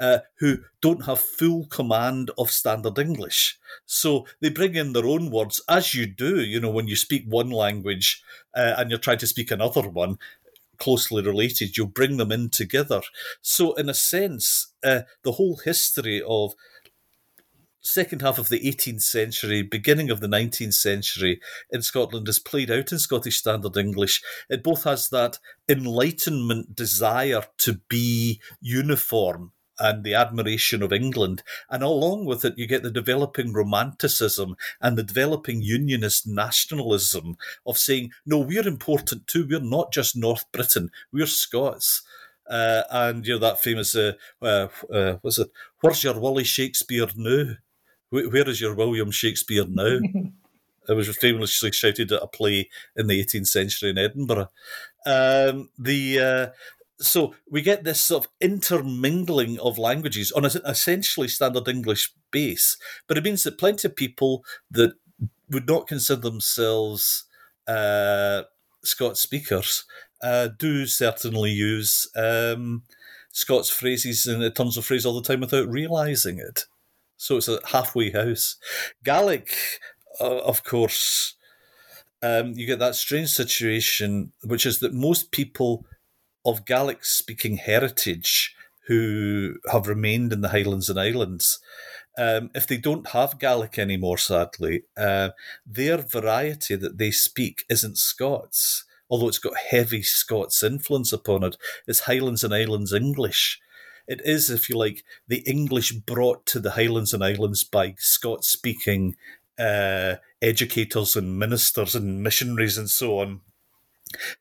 uh, 0.00 0.18
who 0.38 0.58
don't 0.80 1.06
have 1.06 1.18
full 1.20 1.66
command 1.66 2.30
of 2.38 2.50
standard 2.50 2.98
English. 2.98 3.58
So 3.84 4.26
they 4.40 4.50
bring 4.50 4.76
in 4.76 4.92
their 4.92 5.06
own 5.06 5.30
words, 5.30 5.60
as 5.68 5.94
you 5.94 6.06
do, 6.06 6.40
you 6.40 6.60
know, 6.60 6.70
when 6.70 6.86
you 6.86 6.96
speak 6.96 7.24
one 7.26 7.50
language 7.50 8.22
uh, 8.54 8.74
and 8.78 8.90
you're 8.90 8.98
trying 8.98 9.18
to 9.18 9.26
speak 9.26 9.50
another 9.50 9.88
one 9.88 10.18
closely 10.80 11.22
related, 11.22 11.76
you'll 11.76 11.86
bring 11.86 12.16
them 12.16 12.32
in 12.32 12.50
together. 12.50 13.02
So, 13.40 13.74
in 13.74 13.88
a 13.88 13.94
sense, 13.94 14.72
uh, 14.82 15.02
the 15.22 15.32
whole 15.32 15.60
history 15.64 16.22
of 16.26 16.54
second 17.80 18.22
half 18.22 18.38
of 18.38 18.48
the 18.48 18.60
18th 18.60 19.02
century, 19.02 19.62
beginning 19.62 20.10
of 20.10 20.20
the 20.20 20.26
19th 20.26 20.74
century 20.74 21.40
in 21.70 21.82
Scotland 21.82 22.28
is 22.28 22.38
played 22.38 22.70
out 22.70 22.92
in 22.92 22.98
Scottish 22.98 23.38
Standard 23.38 23.76
English. 23.76 24.22
It 24.48 24.62
both 24.62 24.84
has 24.84 25.08
that 25.10 25.38
Enlightenment 25.68 26.74
desire 26.74 27.44
to 27.58 27.80
be 27.88 28.40
uniform 28.60 29.52
and 29.80 30.04
the 30.04 30.14
admiration 30.14 30.82
of 30.82 30.92
England. 30.92 31.42
And 31.70 31.82
along 31.82 32.26
with 32.26 32.44
it, 32.44 32.58
you 32.58 32.66
get 32.66 32.82
the 32.82 32.90
developing 32.90 33.52
romanticism 33.52 34.56
and 34.80 34.96
the 34.96 35.02
developing 35.02 35.62
unionist 35.62 36.26
nationalism 36.26 37.36
of 37.66 37.78
saying, 37.78 38.12
no, 38.26 38.38
we're 38.38 38.68
important 38.68 39.26
too. 39.26 39.46
We're 39.48 39.60
not 39.60 39.92
just 39.92 40.16
North 40.16 40.44
Britain, 40.52 40.90
we're 41.12 41.26
Scots. 41.26 42.02
Uh, 42.48 42.82
and 42.90 43.26
you 43.26 43.34
know 43.34 43.38
that 43.38 43.60
famous, 43.60 43.94
uh, 43.94 44.12
uh, 44.42 44.66
uh, 44.92 45.16
what's 45.22 45.38
it? 45.38 45.50
Where's 45.80 46.02
your 46.02 46.18
Wally 46.18 46.44
Shakespeare 46.44 47.06
now? 47.16 47.54
where 48.10 48.48
is 48.48 48.60
your 48.60 48.74
William 48.74 49.10
Shakespeare 49.10 49.64
now? 49.68 49.98
it 50.88 50.94
was 50.94 51.16
famously 51.16 51.72
shouted 51.72 52.12
at 52.12 52.22
a 52.22 52.26
play 52.26 52.68
in 52.96 53.06
the 53.06 53.24
18th 53.24 53.46
century 53.46 53.90
in 53.90 53.98
Edinburgh. 53.98 54.50
Um, 55.06 55.70
the 55.78 56.18
uh, 56.18 56.46
so 57.00 57.34
we 57.50 57.62
get 57.62 57.84
this 57.84 58.00
sort 58.00 58.26
of 58.26 58.30
intermingling 58.40 59.58
of 59.60 59.78
languages 59.78 60.32
on 60.32 60.44
an 60.44 60.52
essentially 60.66 61.28
standard 61.28 61.66
English 61.66 62.12
base, 62.30 62.76
but 63.06 63.16
it 63.16 63.24
means 63.24 63.42
that 63.42 63.58
plenty 63.58 63.88
of 63.88 63.96
people 63.96 64.44
that 64.70 64.92
would 65.48 65.66
not 65.66 65.86
consider 65.86 66.20
themselves 66.20 67.24
uh, 67.66 68.42
Scots 68.82 69.20
speakers 69.20 69.84
uh, 70.22 70.48
do 70.58 70.86
certainly 70.86 71.50
use 71.50 72.08
um, 72.16 72.82
Scots 73.32 73.70
phrases 73.70 74.26
and 74.26 74.54
terms 74.54 74.76
of 74.76 74.84
phrase 74.84 75.06
all 75.06 75.20
the 75.20 75.26
time 75.26 75.40
without 75.40 75.68
realising 75.68 76.38
it. 76.38 76.64
So 77.16 77.36
it's 77.36 77.48
a 77.48 77.60
halfway 77.66 78.10
house. 78.10 78.56
Gaelic, 79.04 79.54
uh, 80.20 80.38
of 80.38 80.64
course, 80.64 81.34
um, 82.22 82.52
you 82.56 82.66
get 82.66 82.78
that 82.78 82.94
strange 82.94 83.30
situation, 83.30 84.32
which 84.42 84.66
is 84.66 84.80
that 84.80 84.94
most 84.94 85.30
people 85.30 85.84
of 86.44 86.64
Gaelic 86.64 87.04
speaking 87.04 87.56
heritage 87.56 88.54
who 88.86 89.56
have 89.70 89.86
remained 89.86 90.32
in 90.32 90.40
the 90.40 90.48
Highlands 90.48 90.88
and 90.88 90.98
Islands, 90.98 91.60
um, 92.18 92.50
if 92.54 92.66
they 92.66 92.76
don't 92.76 93.08
have 93.10 93.38
Gaelic 93.38 93.78
anymore, 93.78 94.18
sadly, 94.18 94.82
uh, 94.96 95.30
their 95.64 95.98
variety 95.98 96.76
that 96.76 96.98
they 96.98 97.10
speak 97.10 97.64
isn't 97.68 97.98
Scots, 97.98 98.84
although 99.08 99.28
it's 99.28 99.38
got 99.38 99.56
heavy 99.70 100.02
Scots 100.02 100.62
influence 100.62 101.12
upon 101.12 101.44
it. 101.44 101.56
It's 101.86 102.00
Highlands 102.00 102.42
and 102.42 102.54
Islands 102.54 102.92
English. 102.92 103.60
It 104.08 104.20
is, 104.24 104.50
if 104.50 104.68
you 104.68 104.76
like, 104.76 105.04
the 105.28 105.42
English 105.46 105.92
brought 105.92 106.44
to 106.46 106.58
the 106.58 106.72
Highlands 106.72 107.14
and 107.14 107.22
Islands 107.22 107.62
by 107.62 107.94
Scots 107.98 108.48
speaking 108.48 109.14
uh, 109.58 110.16
educators 110.42 111.14
and 111.14 111.38
ministers 111.38 111.94
and 111.94 112.22
missionaries 112.22 112.76
and 112.76 112.90
so 112.90 113.20
on 113.20 113.40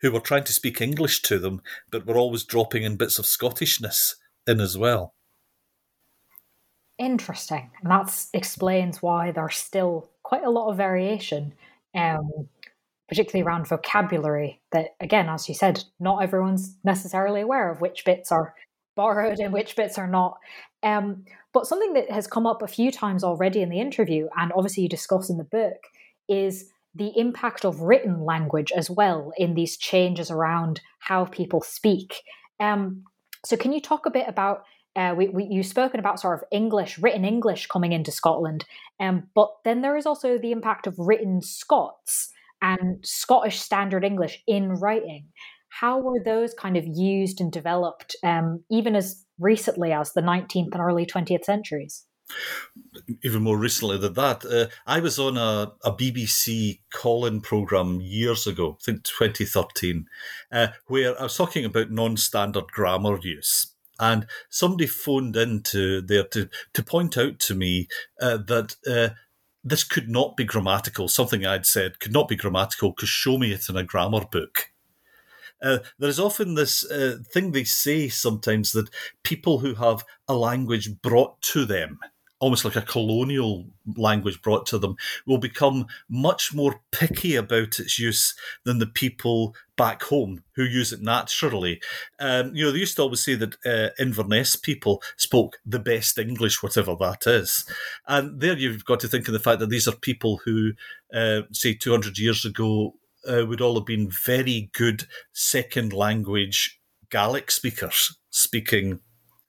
who 0.02 0.12
were 0.12 0.20
trying 0.20 0.44
to 0.46 0.54
speak 0.54 0.82
English 0.82 1.22
to 1.24 1.40
them, 1.40 1.62
but 1.92 2.06
were 2.06 2.18
always 2.18 2.44
dropping 2.44 2.84
in 2.84 2.98
bits 2.98 3.20
of 3.20 3.26
Scottishness 3.26 4.16
in 4.48 4.60
as 4.60 4.78
well. 4.78 5.14
Interesting. 6.98 7.72
And 7.82 7.92
that 7.92 8.26
explains 8.34 9.02
why 9.02 9.32
there's 9.32 9.56
still 9.56 10.10
quite 10.24 10.44
a 10.44 10.50
lot 10.50 10.70
of 10.70 10.78
variation, 10.78 11.54
um, 11.96 12.50
particularly 13.08 13.48
around 13.48 13.68
vocabulary. 13.68 14.60
That, 14.72 14.96
again, 15.00 15.30
as 15.30 15.48
you 15.48 15.56
said, 15.56 15.84
not 16.00 16.22
everyone's 16.22 16.76
necessarily 16.84 17.42
aware 17.42 17.72
of 17.72 17.80
which 17.80 18.04
bits 18.06 18.32
are 18.32 18.54
borrowed 18.96 19.40
and 19.40 19.54
which 19.54 19.78
bits 19.78 19.98
are 19.98 20.10
not. 20.10 20.40
Um, 20.84 21.24
but 21.54 21.68
something 21.68 21.94
that 21.94 22.12
has 22.12 22.28
come 22.28 22.46
up 22.46 22.62
a 22.62 22.68
few 22.68 22.92
times 22.92 23.24
already 23.24 23.62
in 23.62 23.70
the 23.70 23.80
interview, 23.80 24.28
and 24.38 24.52
obviously 24.54 24.84
you 24.84 24.90
discuss 24.90 25.30
in 25.30 25.38
the 25.38 25.44
book, 25.46 25.78
is 26.28 26.70
the 27.00 27.18
impact 27.18 27.66
of 27.66 27.82
written 27.82 28.24
language 28.24 28.72
as 28.72 28.90
well 28.90 29.32
in 29.38 29.56
these 29.56 29.78
changes 29.78 30.30
around 30.30 30.82
how 31.00 31.26
people 31.26 31.62
speak. 31.62 32.22
Um, 32.60 33.06
so, 33.46 33.58
can 33.58 33.72
you 33.74 33.82
talk 33.82 34.06
a 34.06 34.12
bit 34.12 34.28
about? 34.28 34.64
Uh, 34.96 35.14
we, 35.16 35.30
we, 35.30 35.46
you've 35.46 35.66
spoken 35.66 36.00
about 36.00 36.20
sort 36.20 36.38
of 36.38 36.44
English, 36.52 37.00
written 37.00 37.24
English 37.24 37.68
coming 37.68 37.94
into 37.94 38.12
Scotland, 38.12 38.66
um, 39.00 39.24
but 39.34 39.50
then 39.64 39.82
there 39.82 39.96
is 39.96 40.06
also 40.06 40.38
the 40.38 40.52
impact 40.52 40.88
of 40.88 40.96
written 40.98 41.42
Scots 41.42 42.32
and 42.62 42.98
Scottish 43.04 43.60
Standard 43.60 44.04
English 44.04 44.44
in 44.46 44.74
writing. 44.74 45.28
How 45.70 46.00
were 46.00 46.22
those 46.24 46.54
kind 46.54 46.76
of 46.76 46.86
used 46.86 47.40
and 47.40 47.52
developed, 47.52 48.16
um, 48.24 48.64
even 48.70 48.96
as 48.96 49.24
recently 49.40 49.94
as 49.94 50.14
the 50.14 50.22
19th 50.22 50.74
and 50.74 50.82
early 50.82 51.06
20th 51.06 51.46
centuries? 51.46 52.06
Even 53.24 53.44
more 53.44 53.58
recently 53.58 53.98
than 53.98 54.14
that, 54.14 54.46
uh, 54.46 54.68
I 54.86 55.00
was 55.00 55.20
on 55.20 55.38
a, 55.38 55.74
a 55.84 55.92
BBC 55.92 56.80
call-in 56.92 57.42
program 57.42 58.00
years 58.02 58.48
ago, 58.48 58.78
I 58.80 58.84
think 58.84 59.04
2013, 59.04 60.06
uh, 60.52 60.68
where 60.88 61.20
I 61.20 61.24
was 61.24 61.38
talking 61.38 61.66
about 61.66 61.92
non-standard 61.92 62.68
grammar 62.72 63.20
use. 63.22 63.74
And 64.00 64.28
somebody 64.50 64.88
phoned 64.88 65.36
in 65.36 65.62
to 65.64 66.02
there 66.02 66.24
to, 66.24 66.50
to 66.74 66.84
point 66.84 67.18
out 67.18 67.40
to 67.40 67.56
me 67.56 67.88
uh, 68.22 68.38
that 68.38 68.76
uh, 68.88 69.14
this 69.64 69.84
could 69.84 70.08
not 70.08 70.38
be 70.38 70.46
grammatical. 70.46 71.10
Something 71.10 71.46
I'd 71.46 71.66
said 71.66 72.00
could 72.00 72.14
not 72.14 72.30
be 72.30 72.38
grammatical 72.38 72.92
because 72.92 73.10
show 73.10 73.38
me 73.38 73.52
it 73.52 73.68
in 73.68 73.76
a 73.76 73.84
grammar 73.84 74.26
book. 74.32 74.72
Uh, 75.62 75.80
there's 75.98 76.20
often 76.20 76.56
this 76.56 76.90
uh, 76.90 77.18
thing 77.34 77.52
they 77.52 77.66
say 77.66 78.08
sometimes 78.08 78.72
that 78.72 78.90
people 79.24 79.60
who 79.60 79.74
have 79.74 80.06
a 80.30 80.34
language 80.34 81.02
brought 81.02 81.42
to 81.42 81.66
them 81.66 82.00
almost 82.40 82.64
like 82.64 82.76
a 82.76 82.82
colonial 82.82 83.66
language 83.96 84.42
brought 84.42 84.66
to 84.68 84.78
them, 84.78 84.96
will 85.26 85.38
become 85.38 85.86
much 86.10 86.54
more 86.54 86.82
picky 86.92 87.36
about 87.36 87.80
its 87.80 88.00
use 88.00 88.34
than 88.64 88.80
the 88.80 88.88
people 88.88 89.56
back 89.76 90.04
home 90.04 90.44
who 90.56 90.64
use 90.64 90.92
it 90.92 91.02
naturally. 91.02 91.82
Um, 92.20 92.56
you 92.56 92.66
know, 92.66 92.72
they 92.72 92.80
used 92.80 92.96
to 92.96 93.04
always 93.04 93.24
say 93.24 93.36
that 93.36 93.56
uh, 93.66 93.90
Inverness 94.00 94.56
people 94.56 95.02
spoke 95.18 95.58
the 95.66 95.80
best 95.80 96.18
English, 96.18 96.64
whatever 96.64 96.96
that 96.96 97.28
is. 97.28 97.66
And 98.08 98.40
there 98.40 98.58
you've 98.58 98.86
got 98.86 99.00
to 99.02 99.08
think 99.08 99.28
of 99.28 99.34
the 99.34 99.40
fact 99.40 99.60
that 99.60 99.70
these 99.70 99.88
are 99.88 99.96
people 99.96 100.42
who, 100.46 100.74
uh, 101.14 101.42
say, 101.52 101.74
200 101.74 102.18
years 102.18 102.46
ago, 102.46 102.96
uh, 103.30 103.46
would 103.46 103.62
all 103.62 103.76
have 103.76 103.86
been 103.86 104.10
very 104.10 104.70
good 104.74 105.04
second 105.34 105.94
language 105.94 106.80
Gaelic 107.10 107.52
speakers 107.52 108.18
speaking 108.30 109.00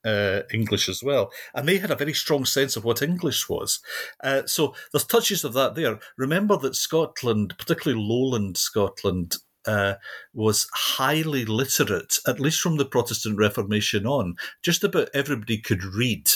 uh, 0.05 0.41
English 0.53 0.89
as 0.89 1.03
well. 1.03 1.31
And 1.55 1.69
they 1.69 1.79
had 1.79 1.91
a 1.91 1.97
very 1.97 2.15
strong 2.15 2.45
sense 2.45 2.77
of 2.77 2.85
what 2.85 3.03
English 3.03 3.49
was. 3.49 3.81
Uh, 4.23 4.43
so 4.47 4.75
there's 4.93 5.05
touches 5.05 5.45
of 5.45 5.53
that 5.55 5.75
there. 5.75 5.99
Remember 6.17 6.57
that 6.59 6.77
Scotland, 6.77 7.55
particularly 7.59 8.03
lowland 8.03 8.57
Scotland, 8.57 9.37
uh, 9.67 9.95
was 10.33 10.69
highly 10.73 11.45
literate, 11.45 12.19
at 12.27 12.41
least 12.41 12.61
from 12.61 12.77
the 12.77 12.87
Protestant 12.87 13.39
Reformation 13.39 14.07
on. 14.07 14.37
Just 14.63 14.85
about 14.85 15.11
everybody 15.13 15.59
could 15.59 15.85
read. 15.85 16.31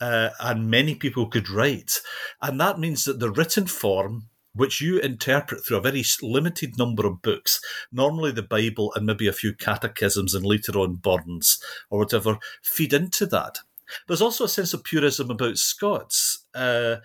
Uh, 0.00 0.30
and 0.40 0.70
many 0.70 0.94
people 0.94 1.26
could 1.26 1.50
write. 1.50 2.00
And 2.40 2.60
that 2.60 2.78
means 2.78 3.04
that 3.04 3.18
the 3.18 3.30
written 3.30 3.66
form 3.66 4.28
which 4.54 4.80
you 4.80 4.98
interpret 4.98 5.64
through 5.64 5.76
a 5.76 5.82
very 5.82 6.04
limited 6.22 6.76
number 6.78 7.06
of 7.06 7.22
books, 7.22 7.60
normally 7.92 8.32
the 8.32 8.42
Bible 8.42 8.92
and 8.94 9.06
maybe 9.06 9.28
a 9.28 9.32
few 9.32 9.54
catechisms 9.54 10.34
and 10.34 10.44
later 10.44 10.78
on 10.78 10.96
Burns 10.96 11.62
or 11.90 11.98
whatever, 11.98 12.38
feed 12.62 12.92
into 12.92 13.26
that. 13.26 13.58
There's 14.06 14.22
also 14.22 14.44
a 14.44 14.48
sense 14.48 14.74
of 14.74 14.84
purism 14.84 15.30
about 15.30 15.56
Scots. 15.56 16.44
Uh, 16.54 16.96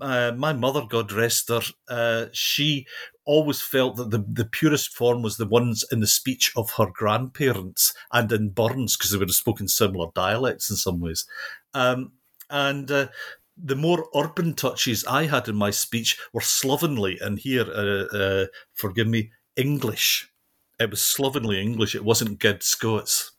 uh, 0.00 0.32
my 0.36 0.52
mother, 0.52 0.82
God 0.88 1.12
rest 1.12 1.48
her, 1.48 1.60
uh, 1.88 2.26
she 2.32 2.86
always 3.24 3.60
felt 3.60 3.96
that 3.96 4.10
the, 4.10 4.24
the 4.26 4.46
purest 4.46 4.94
form 4.94 5.22
was 5.22 5.36
the 5.36 5.46
ones 5.46 5.84
in 5.92 6.00
the 6.00 6.06
speech 6.06 6.52
of 6.56 6.72
her 6.72 6.86
grandparents 6.92 7.94
and 8.12 8.32
in 8.32 8.50
Burns 8.50 8.96
because 8.96 9.10
they 9.10 9.18
would 9.18 9.28
have 9.28 9.36
spoken 9.36 9.68
similar 9.68 10.08
dialects 10.14 10.70
in 10.70 10.76
some 10.76 11.00
ways. 11.00 11.26
Um, 11.74 12.12
and 12.48 12.90
uh, 12.90 13.08
the 13.62 13.76
more 13.76 14.08
urban 14.14 14.54
touches 14.54 15.04
I 15.04 15.26
had 15.26 15.48
in 15.48 15.56
my 15.56 15.70
speech 15.70 16.18
were 16.32 16.40
slovenly, 16.40 17.18
and 17.20 17.38
here, 17.38 17.64
uh, 17.64 18.16
uh, 18.16 18.46
forgive 18.72 19.08
me, 19.08 19.30
English. 19.56 20.30
It 20.78 20.90
was 20.90 21.02
slovenly 21.02 21.60
English. 21.60 21.94
It 21.94 22.04
wasn't 22.04 22.38
good 22.38 22.62
Scots. 22.62 23.32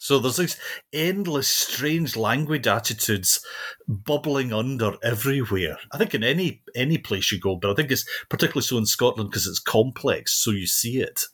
So 0.00 0.20
there's 0.20 0.36
these 0.36 0.60
endless 0.92 1.48
strange 1.48 2.16
language 2.16 2.68
attitudes 2.68 3.44
bubbling 3.88 4.52
under 4.52 4.96
everywhere. 5.02 5.76
I 5.92 5.98
think 5.98 6.14
in 6.14 6.22
any 6.22 6.62
any 6.76 6.98
place 6.98 7.32
you 7.32 7.40
go, 7.40 7.56
but 7.56 7.72
I 7.72 7.74
think 7.74 7.90
it's 7.90 8.08
particularly 8.28 8.62
so 8.62 8.78
in 8.78 8.86
Scotland 8.86 9.30
because 9.30 9.48
it's 9.48 9.58
complex, 9.58 10.34
so 10.34 10.52
you 10.52 10.68
see 10.68 11.00
it. 11.00 11.24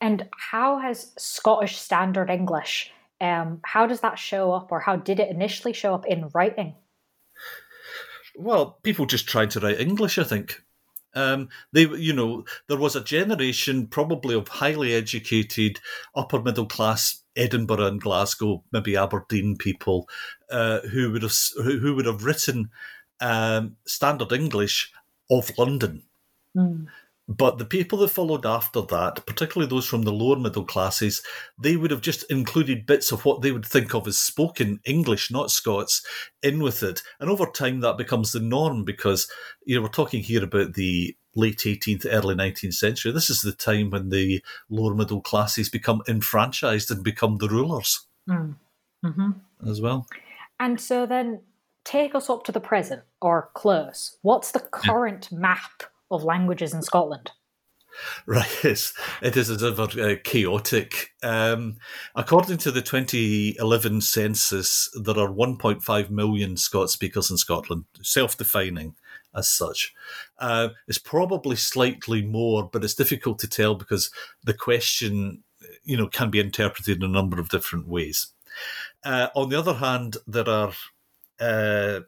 And 0.00 0.28
how 0.36 0.80
has 0.80 1.12
Scottish 1.16 1.78
Standard 1.78 2.28
English? 2.28 2.90
Um, 3.20 3.60
how 3.64 3.86
does 3.86 4.00
that 4.00 4.18
show 4.18 4.52
up, 4.52 4.72
or 4.72 4.80
how 4.80 4.96
did 4.96 5.20
it 5.20 5.30
initially 5.30 5.72
show 5.72 5.94
up 5.94 6.06
in 6.06 6.28
writing? 6.34 6.74
Well, 8.36 8.78
people 8.82 9.06
just 9.06 9.26
trying 9.28 9.48
to 9.50 9.60
write 9.60 9.80
English, 9.80 10.18
I 10.18 10.24
think. 10.24 10.62
Um, 11.14 11.48
they, 11.72 11.86
you 11.86 12.12
know, 12.12 12.44
there 12.68 12.76
was 12.76 12.94
a 12.94 13.02
generation 13.02 13.86
probably 13.86 14.34
of 14.34 14.48
highly 14.48 14.92
educated, 14.92 15.80
upper 16.14 16.42
middle 16.42 16.66
class 16.66 17.22
Edinburgh 17.34 17.86
and 17.86 18.00
Glasgow, 18.00 18.62
maybe 18.70 18.96
Aberdeen 18.96 19.56
people, 19.56 20.08
uh, 20.50 20.80
who 20.80 21.12
would 21.12 21.22
have 21.22 21.34
who 21.56 21.94
would 21.94 22.06
have 22.06 22.24
written 22.24 22.70
um, 23.20 23.76
standard 23.86 24.32
English 24.32 24.92
of 25.30 25.50
London. 25.56 26.02
Mm. 26.56 26.86
But 27.28 27.58
the 27.58 27.64
people 27.64 27.98
that 27.98 28.08
followed 28.08 28.46
after 28.46 28.82
that, 28.82 29.26
particularly 29.26 29.68
those 29.68 29.86
from 29.86 30.02
the 30.02 30.12
lower 30.12 30.38
middle 30.38 30.64
classes, 30.64 31.22
they 31.58 31.76
would 31.76 31.90
have 31.90 32.00
just 32.00 32.28
included 32.30 32.86
bits 32.86 33.10
of 33.10 33.24
what 33.24 33.42
they 33.42 33.50
would 33.50 33.66
think 33.66 33.94
of 33.94 34.06
as 34.06 34.16
spoken 34.16 34.78
English, 34.84 35.30
not 35.30 35.50
Scots, 35.50 36.06
in 36.42 36.62
with 36.62 36.84
it. 36.84 37.02
And 37.18 37.28
over 37.28 37.46
time, 37.46 37.80
that 37.80 37.98
becomes 37.98 38.30
the 38.30 38.38
norm 38.38 38.84
because, 38.84 39.28
you 39.64 39.74
know, 39.74 39.82
we're 39.82 39.88
talking 39.88 40.22
here 40.22 40.44
about 40.44 40.74
the 40.74 41.16
late 41.34 41.58
18th, 41.58 42.06
early 42.08 42.36
19th 42.36 42.74
century. 42.74 43.10
This 43.10 43.28
is 43.28 43.42
the 43.42 43.52
time 43.52 43.90
when 43.90 44.10
the 44.10 44.40
lower 44.70 44.94
middle 44.94 45.20
classes 45.20 45.68
become 45.68 46.02
enfranchised 46.08 46.92
and 46.92 47.02
become 47.02 47.38
the 47.38 47.48
rulers 47.48 48.06
mm. 48.28 48.54
mm-hmm. 49.04 49.30
as 49.68 49.80
well. 49.80 50.06
And 50.60 50.80
so 50.80 51.06
then 51.06 51.40
take 51.84 52.14
us 52.14 52.30
up 52.30 52.44
to 52.44 52.52
the 52.52 52.60
present 52.60 53.02
or 53.20 53.50
close. 53.54 54.16
What's 54.22 54.52
the 54.52 54.60
current 54.60 55.28
yeah. 55.30 55.38
map 55.38 55.82
of 56.10 56.24
languages 56.24 56.74
in 56.74 56.82
Scotland. 56.82 57.30
Right, 58.26 58.62
yes, 58.62 58.92
it 59.22 59.38
is 59.38 59.62
ever 59.62 59.84
uh, 59.84 60.16
chaotic. 60.22 61.14
Um, 61.22 61.76
according 62.14 62.58
to 62.58 62.70
the 62.70 62.82
2011 62.82 64.02
census, 64.02 64.90
there 65.02 65.18
are 65.18 65.32
1.5 65.32 66.10
million 66.10 66.58
Scots 66.58 66.92
speakers 66.92 67.30
in 67.30 67.38
Scotland, 67.38 67.86
self 68.02 68.36
defining 68.36 68.96
as 69.34 69.48
such. 69.48 69.94
Uh, 70.38 70.68
it's 70.86 70.98
probably 70.98 71.56
slightly 71.56 72.20
more, 72.20 72.68
but 72.70 72.84
it's 72.84 72.92
difficult 72.92 73.38
to 73.38 73.48
tell 73.48 73.74
because 73.74 74.10
the 74.44 74.52
question 74.52 75.42
you 75.84 75.96
know, 75.96 76.08
can 76.08 76.30
be 76.30 76.40
interpreted 76.40 76.98
in 76.98 77.02
a 77.02 77.12
number 77.12 77.40
of 77.40 77.48
different 77.48 77.88
ways. 77.88 78.28
Uh, 79.04 79.28
on 79.34 79.48
the 79.48 79.58
other 79.58 79.74
hand, 79.74 80.16
there 80.26 80.48
are 80.48 80.72
uh, 81.40 82.00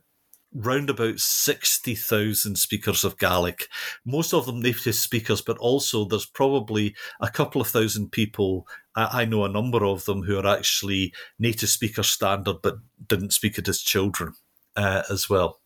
round 0.59 0.91
about 0.91 1.21
60,000 1.21 2.57
speakers 2.57 3.05
of 3.05 3.19
Gaelic, 3.19 3.69
most 4.05 4.35
of 4.35 4.47
them 4.47 4.61
native 4.61 4.95
speakers, 4.95 5.41
but 5.41 5.57
also 5.59 6.05
there's 6.05 6.27
probably 6.27 6.95
a 7.21 7.31
couple 7.31 7.61
of 7.61 7.69
thousand 7.69 8.11
people. 8.11 8.67
I 8.97 9.25
know 9.25 9.45
a 9.45 9.49
number 9.49 9.85
of 9.85 10.05
them 10.05 10.23
who 10.23 10.39
are 10.39 10.47
actually 10.47 11.13
native 11.39 11.69
speaker 11.69 12.03
standard 12.03 12.57
but 12.63 12.79
didn't 13.07 13.33
speak 13.33 13.57
it 13.59 13.69
as 13.69 13.81
children 13.81 14.35
uh, 14.77 15.05
as 15.09 15.31
well. 15.31 15.61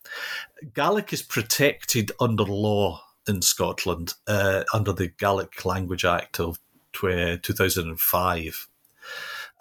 Gaelic 0.74 1.12
is 1.12 1.22
protected 1.22 2.12
under 2.20 2.44
law 2.44 3.02
in 3.26 3.40
Scotland 3.40 4.14
uh, 4.26 4.64
under 4.74 4.92
the 4.92 5.09
Gaelic 5.09 5.64
Language 5.64 6.05
Act 6.05 6.38
of 6.38 6.59
2005. 6.92 8.68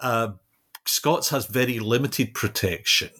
Uh, 0.00 0.32
Scots 0.84 1.30
has 1.30 1.46
very 1.46 1.78
limited 1.78 2.34
protection 2.34 3.10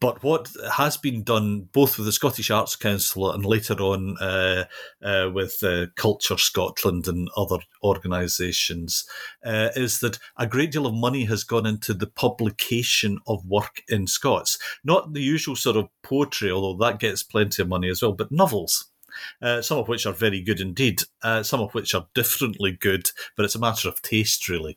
but 0.00 0.22
what 0.22 0.50
has 0.74 0.96
been 0.96 1.22
done, 1.22 1.68
both 1.72 1.96
with 1.96 2.06
the 2.06 2.12
Scottish 2.12 2.50
Arts 2.50 2.76
Council 2.76 3.30
and 3.30 3.44
later 3.44 3.74
on 3.74 4.16
uh, 4.18 4.64
uh, 5.02 5.30
with 5.32 5.62
uh, 5.62 5.86
Culture 5.96 6.38
Scotland 6.38 7.08
and 7.08 7.28
other 7.36 7.58
organisations, 7.82 9.06
uh, 9.44 9.68
is 9.74 10.00
that 10.00 10.18
a 10.36 10.46
great 10.46 10.72
deal 10.72 10.86
of 10.86 10.94
money 10.94 11.24
has 11.24 11.44
gone 11.44 11.66
into 11.66 11.94
the 11.94 12.06
publication 12.06 13.18
of 13.26 13.46
work 13.46 13.82
in 13.88 14.06
Scots. 14.06 14.58
Not 14.84 15.12
the 15.12 15.22
usual 15.22 15.56
sort 15.56 15.76
of 15.76 15.88
poetry, 16.02 16.50
although 16.50 16.84
that 16.84 17.00
gets 17.00 17.22
plenty 17.22 17.62
of 17.62 17.68
money 17.68 17.88
as 17.88 18.02
well, 18.02 18.12
but 18.12 18.32
novels. 18.32 18.90
Uh, 19.40 19.62
some 19.62 19.78
of 19.78 19.88
which 19.88 20.06
are 20.06 20.12
very 20.12 20.42
good 20.42 20.60
indeed, 20.60 21.00
uh, 21.22 21.42
some 21.42 21.60
of 21.60 21.72
which 21.74 21.94
are 21.94 22.06
differently 22.14 22.72
good, 22.72 23.10
but 23.36 23.44
it's 23.44 23.54
a 23.54 23.58
matter 23.60 23.88
of 23.88 24.02
taste, 24.02 24.48
really. 24.48 24.76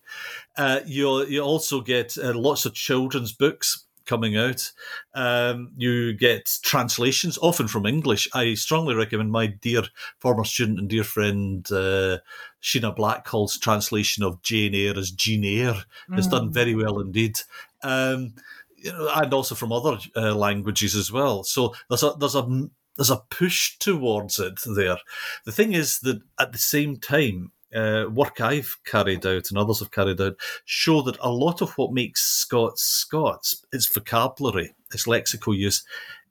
Uh, 0.57 0.79
you 0.85 1.25
you 1.25 1.41
also 1.41 1.81
get 1.81 2.17
uh, 2.17 2.33
lots 2.33 2.65
of 2.65 2.73
children's 2.73 3.33
books 3.33 3.85
coming 4.09 4.35
out. 4.35 4.71
Um, 5.13 5.71
you 5.77 6.13
get 6.13 6.57
translations, 6.63 7.37
often 7.41 7.67
from 7.67 7.85
English. 7.85 8.27
I 8.33 8.55
strongly 8.55 8.95
recommend 8.95 9.31
my 9.31 9.45
dear 9.47 9.83
former 10.17 10.43
student 10.43 10.79
and 10.79 10.89
dear 10.89 11.03
friend 11.03 11.65
uh, 11.71 12.17
Sheena 12.61 12.95
Blackhall's 12.95 13.59
translation 13.59 14.23
of 14.23 14.41
Jane 14.41 14.73
Eyre 14.73 14.97
as 14.97 15.11
Jean 15.11 15.45
Eyre. 15.45 15.83
Mm. 16.09 16.17
It's 16.17 16.27
done 16.27 16.51
very 16.51 16.73
well 16.73 16.99
indeed. 16.99 17.39
Um, 17.83 18.33
you 18.75 18.91
know, 18.91 19.11
and 19.13 19.31
also 19.31 19.53
from 19.53 19.71
other 19.71 19.99
uh, 20.15 20.33
languages 20.33 20.95
as 20.95 21.11
well. 21.11 21.43
So 21.43 21.75
there's 21.87 22.03
a 22.03 22.13
there's 22.17 22.35
a 22.35 22.69
there's 22.97 23.11
a 23.11 23.23
push 23.29 23.77
towards 23.77 24.39
it 24.39 24.59
there. 24.75 24.97
The 25.45 25.51
thing 25.51 25.73
is 25.73 25.99
that 25.99 26.21
at 26.39 26.51
the 26.51 26.57
same 26.57 26.97
time, 26.97 27.51
uh, 27.73 28.05
work 28.11 28.41
I've 28.41 28.77
carried 28.85 29.25
out 29.25 29.49
and 29.49 29.57
others 29.57 29.79
have 29.79 29.91
carried 29.91 30.21
out 30.21 30.35
show 30.65 31.01
that 31.03 31.17
a 31.19 31.31
lot 31.31 31.61
of 31.61 31.71
what 31.77 31.93
makes 31.93 32.23
Scots 32.23 32.83
Scots, 32.83 33.65
its 33.71 33.87
vocabulary, 33.87 34.73
its 34.93 35.05
lexical 35.05 35.55
use, 35.55 35.83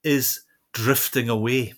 is 0.03 0.41
drifting 0.73 1.29
away. 1.29 1.75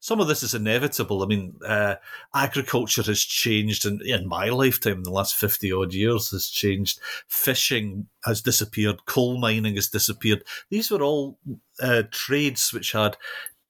some 0.00 0.20
of 0.20 0.28
this 0.28 0.42
is 0.42 0.54
inevitable. 0.54 1.22
I 1.22 1.26
mean, 1.26 1.54
uh, 1.66 1.94
agriculture 2.34 3.02
has 3.02 3.22
changed 3.22 3.86
in, 3.86 4.00
in 4.04 4.28
my 4.28 4.50
lifetime, 4.50 4.98
in 4.98 5.02
the 5.02 5.10
last 5.10 5.34
50 5.34 5.72
odd 5.72 5.94
years, 5.94 6.30
has 6.30 6.48
changed. 6.48 7.00
Fishing 7.26 8.08
has 8.24 8.42
disappeared, 8.42 9.06
coal 9.06 9.38
mining 9.38 9.76
has 9.76 9.88
disappeared. 9.88 10.44
These 10.68 10.90
were 10.90 11.02
all 11.02 11.38
uh, 11.80 12.02
trades 12.10 12.72
which 12.72 12.92
had 12.92 13.16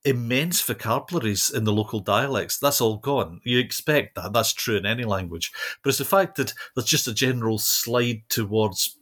immense 0.04 0.60
vocabularies 0.60 1.50
in 1.50 1.64
the 1.64 1.72
local 1.72 2.00
dialects. 2.00 2.58
That's 2.58 2.80
all 2.80 2.98
gone. 2.98 3.40
You 3.44 3.58
expect 3.58 4.14
that. 4.16 4.32
That's 4.32 4.52
true 4.52 4.76
in 4.76 4.86
any 4.86 5.04
language. 5.04 5.52
But 5.82 5.90
it's 5.90 5.98
the 5.98 6.04
fact 6.04 6.36
that 6.36 6.52
there's 6.74 6.86
just 6.86 7.08
a 7.08 7.14
general 7.14 7.58
slide 7.58 8.22
towards 8.28 8.96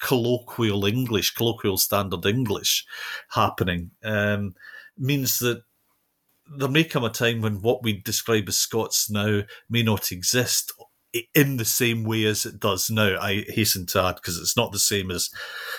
colloquial 0.00 0.84
English, 0.84 1.34
colloquial 1.34 1.76
standard 1.76 2.24
English 2.24 2.86
happening, 3.30 3.90
um, 4.02 4.54
means 4.96 5.38
that 5.40 5.62
there 6.56 6.68
may 6.68 6.84
come 6.84 7.04
a 7.04 7.10
time 7.10 7.42
when 7.42 7.60
what 7.60 7.82
we 7.82 7.92
describe 7.92 8.48
as 8.48 8.56
Scots 8.56 9.10
now 9.10 9.42
may 9.68 9.82
not 9.82 10.12
exist 10.12 10.72
in 11.34 11.56
the 11.56 11.64
same 11.64 12.04
way 12.04 12.24
as 12.24 12.46
it 12.46 12.60
does 12.60 12.90
now. 12.90 13.18
I 13.20 13.44
hasten 13.48 13.86
to 13.86 14.02
add 14.02 14.16
because 14.16 14.38
it's 14.38 14.56
not 14.56 14.72
the 14.72 14.78
same 14.78 15.10
as. 15.10 15.30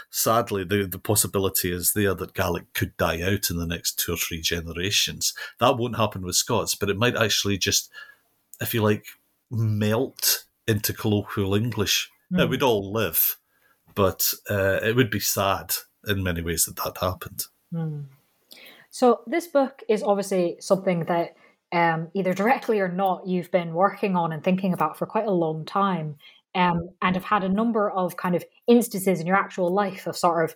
Sadly, 0.10 0.64
the 0.64 0.88
the 0.88 1.00
possibility 1.00 1.72
is 1.72 1.94
there 1.94 2.14
that 2.16 2.34
Gaelic 2.34 2.74
could 2.74 2.96
die 2.98 3.22
out 3.22 3.50
in 3.50 3.58
the 3.58 3.68
next 3.68 4.00
two 4.00 4.14
or 4.14 4.18
three 4.18 4.42
generations. 4.42 5.34
That 5.60 5.78
won't 5.78 5.98
happen 5.98 6.22
with 6.22 6.36
Scots, 6.36 6.76
but 6.76 6.90
it 6.90 6.98
might 6.98 7.16
actually 7.16 7.58
just, 7.58 7.90
if 8.62 8.74
you 8.74 8.82
like, 8.82 9.06
melt 9.52 10.46
into 10.68 10.94
colloquial 10.94 11.56
English. 11.56 12.10
Mm. 12.32 12.38
Now 12.38 12.46
we'd 12.48 12.64
all 12.64 12.92
live, 12.92 13.38
but 13.96 14.34
uh, 14.50 14.80
it 14.84 14.96
would 14.96 15.10
be 15.10 15.20
sad 15.20 15.74
in 16.08 16.24
many 16.24 16.42
ways 16.42 16.66
that 16.66 16.78
that 16.78 16.98
happened. 17.00 17.46
Mm. 17.74 18.06
So 18.92 19.22
this 19.28 19.48
book 19.48 19.84
is 19.88 20.02
obviously 20.04 20.58
something 20.60 21.06
that 21.06 21.36
um, 21.72 22.10
either 22.14 22.34
directly 22.34 22.80
or 22.80 22.90
not 22.90 23.28
you've 23.28 23.52
been 23.52 23.74
working 23.74 24.16
on 24.16 24.32
and 24.32 24.44
thinking 24.44 24.74
about 24.74 24.98
for 24.98 25.06
quite 25.06 25.28
a 25.28 25.32
long 25.32 25.66
time, 25.66 26.16
um, 26.56 26.90
and 27.02 27.16
have 27.16 27.26
had 27.26 27.44
a 27.44 27.50
number 27.50 27.90
of 27.92 28.18
kind 28.18 28.36
of 28.36 28.44
instances 28.68 29.20
in 29.20 29.28
your 29.28 29.36
actual 29.36 29.74
life 29.74 30.08
of 30.08 30.18
sort 30.18 30.44
of 30.44 30.56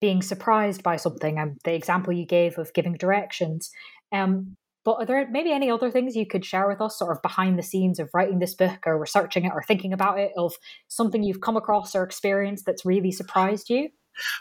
being 0.00 0.22
surprised 0.22 0.82
by 0.82 0.96
something. 0.96 1.38
And 1.38 1.52
um, 1.52 1.56
the 1.64 1.74
example 1.74 2.12
you 2.12 2.26
gave 2.26 2.58
of 2.58 2.72
giving 2.72 2.94
directions. 2.94 3.70
Um, 4.12 4.56
but 4.84 4.96
are 4.96 5.06
there 5.06 5.28
maybe 5.30 5.50
any 5.50 5.70
other 5.70 5.90
things 5.90 6.14
you 6.14 6.26
could 6.26 6.44
share 6.44 6.68
with 6.68 6.80
us, 6.80 6.98
sort 6.98 7.16
of 7.16 7.22
behind 7.22 7.58
the 7.58 7.62
scenes 7.62 7.98
of 7.98 8.10
writing 8.12 8.38
this 8.38 8.54
book 8.54 8.80
or 8.86 8.98
researching 8.98 9.46
it 9.46 9.52
or 9.54 9.62
thinking 9.62 9.94
about 9.94 10.18
it, 10.18 10.32
of 10.36 10.54
something 10.88 11.22
you've 11.22 11.40
come 11.40 11.56
across 11.56 11.94
or 11.94 12.02
experienced 12.02 12.66
that's 12.66 12.84
really 12.84 13.10
surprised 13.10 13.70
you? 13.70 13.88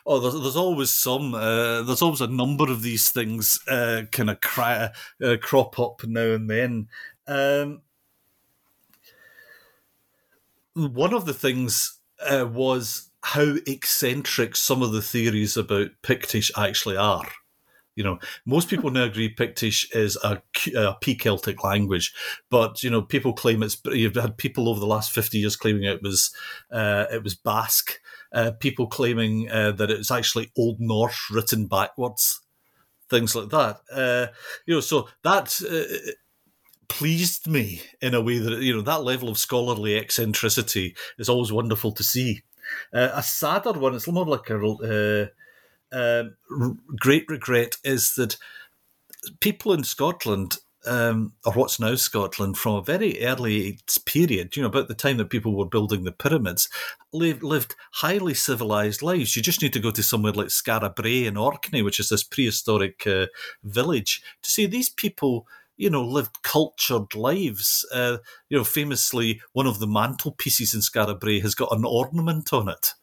Oh, 0.05 0.19
there's, 0.19 0.41
there's 0.41 0.55
always 0.55 0.89
some. 0.89 1.33
Uh, 1.33 1.81
there's 1.83 2.01
always 2.01 2.21
a 2.21 2.27
number 2.27 2.69
of 2.69 2.81
these 2.81 3.09
things 3.09 3.59
uh, 3.67 4.03
kind 4.11 4.29
of 4.29 4.37
uh, 4.53 5.37
crop 5.41 5.79
up 5.79 6.03
now 6.05 6.31
and 6.33 6.49
then. 6.49 6.87
Um, 7.27 7.81
one 10.73 11.13
of 11.13 11.25
the 11.25 11.33
things 11.33 11.99
uh, 12.19 12.47
was 12.51 13.09
how 13.21 13.55
eccentric 13.67 14.55
some 14.55 14.81
of 14.81 14.91
the 14.91 15.01
theories 15.01 15.55
about 15.55 15.91
Pictish 16.01 16.51
actually 16.57 16.97
are. 16.97 17.27
You 17.95 18.03
know, 18.03 18.19
most 18.45 18.69
people 18.69 18.89
now 18.89 19.03
agree 19.03 19.33
Pictish 19.33 19.95
is 19.95 20.17
a, 20.23 20.41
a 20.75 20.95
P-Celtic 20.99 21.63
language, 21.63 22.11
but 22.49 22.81
you 22.81 22.89
know, 22.89 23.03
people 23.03 23.33
claim 23.33 23.61
it's. 23.61 23.77
You've 23.85 24.15
had 24.15 24.37
people 24.37 24.67
over 24.67 24.79
the 24.79 24.87
last 24.87 25.11
fifty 25.11 25.37
years 25.37 25.55
claiming 25.55 25.83
it 25.83 26.01
was 26.01 26.33
uh, 26.71 27.05
it 27.13 27.23
was 27.23 27.35
Basque 27.35 27.99
uh, 28.33 28.51
people 28.59 28.87
claiming 28.87 29.49
uh, 29.49 29.71
that 29.71 29.91
it's 29.91 30.11
actually 30.11 30.51
Old 30.57 30.79
Norse 30.79 31.29
written 31.31 31.67
backwards, 31.67 32.41
things 33.09 33.35
like 33.35 33.49
that. 33.49 33.81
Uh, 33.91 34.27
you 34.65 34.75
know, 34.75 34.79
so 34.79 35.07
that 35.23 35.61
uh, 35.69 36.11
pleased 36.87 37.47
me 37.47 37.81
in 38.01 38.13
a 38.13 38.21
way 38.21 38.39
that 38.39 38.61
you 38.61 38.73
know 38.73 38.81
that 38.81 39.03
level 39.03 39.29
of 39.29 39.37
scholarly 39.37 39.95
eccentricity 39.95 40.95
is 41.17 41.29
always 41.29 41.51
wonderful 41.51 41.91
to 41.91 42.03
see. 42.03 42.41
Uh, 42.93 43.09
a 43.13 43.21
sadder 43.21 43.73
one, 43.73 43.93
it's 43.93 44.07
more 44.07 44.25
like 44.25 44.49
a 44.49 46.29
great 46.99 47.25
regret, 47.27 47.77
is 47.83 48.15
that 48.15 48.37
people 49.39 49.73
in 49.73 49.83
Scotland 49.83 50.57
um, 50.85 51.33
or 51.45 51.53
what's 51.53 51.79
now 51.79 51.95
Scotland, 51.95 52.57
from 52.57 52.75
a 52.75 52.81
very 52.81 53.23
early 53.23 53.79
period, 54.05 54.55
you 54.55 54.61
know, 54.61 54.69
about 54.69 54.87
the 54.87 54.93
time 54.93 55.17
that 55.17 55.29
people 55.29 55.55
were 55.55 55.65
building 55.65 56.03
the 56.03 56.11
pyramids, 56.11 56.69
lived, 57.11 57.43
lived 57.43 57.75
highly 57.93 58.33
civilized 58.33 59.01
lives. 59.01 59.35
You 59.35 59.41
just 59.41 59.61
need 59.61 59.73
to 59.73 59.79
go 59.79 59.91
to 59.91 60.03
somewhere 60.03 60.33
like 60.33 60.47
Skara 60.47 60.93
Brae 60.93 61.25
in 61.25 61.37
Orkney, 61.37 61.81
which 61.81 61.99
is 61.99 62.09
this 62.09 62.23
prehistoric 62.23 63.05
uh, 63.07 63.27
village, 63.63 64.21
to 64.41 64.51
see 64.51 64.65
these 64.65 64.89
people 64.89 65.47
you 65.75 65.89
know, 65.89 66.03
lived 66.03 66.41
cultured 66.43 67.15
lives. 67.15 67.85
Uh, 67.91 68.17
you 68.49 68.57
know, 68.57 68.63
famously, 68.63 69.41
one 69.53 69.65
of 69.65 69.79
the 69.79 69.87
mantelpieces 69.87 70.73
in 70.73 70.81
Skara 70.81 71.19
Brae 71.19 71.39
has 71.39 71.55
got 71.55 71.75
an 71.75 71.83
ornament 71.83 72.53
on 72.53 72.69
it 72.69 72.93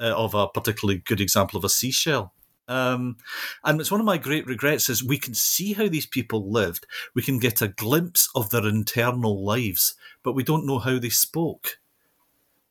uh, 0.00 0.14
of 0.14 0.34
a 0.34 0.48
particularly 0.48 1.00
good 1.04 1.20
example 1.20 1.58
of 1.58 1.64
a 1.64 1.68
seashell. 1.68 2.32
Um, 2.68 3.16
and 3.64 3.80
it's 3.80 3.90
one 3.90 4.00
of 4.00 4.06
my 4.06 4.18
great 4.18 4.46
regrets 4.46 4.90
is 4.90 5.02
we 5.02 5.18
can 5.18 5.34
see 5.34 5.72
how 5.72 5.88
these 5.88 6.06
people 6.06 6.50
lived. 6.50 6.86
We 7.14 7.22
can 7.22 7.38
get 7.38 7.62
a 7.62 7.68
glimpse 7.68 8.28
of 8.34 8.50
their 8.50 8.66
internal 8.66 9.42
lives, 9.44 9.94
but 10.22 10.34
we 10.34 10.44
don't 10.44 10.66
know 10.66 10.78
how 10.78 10.98
they 10.98 11.08
spoke. 11.08 11.78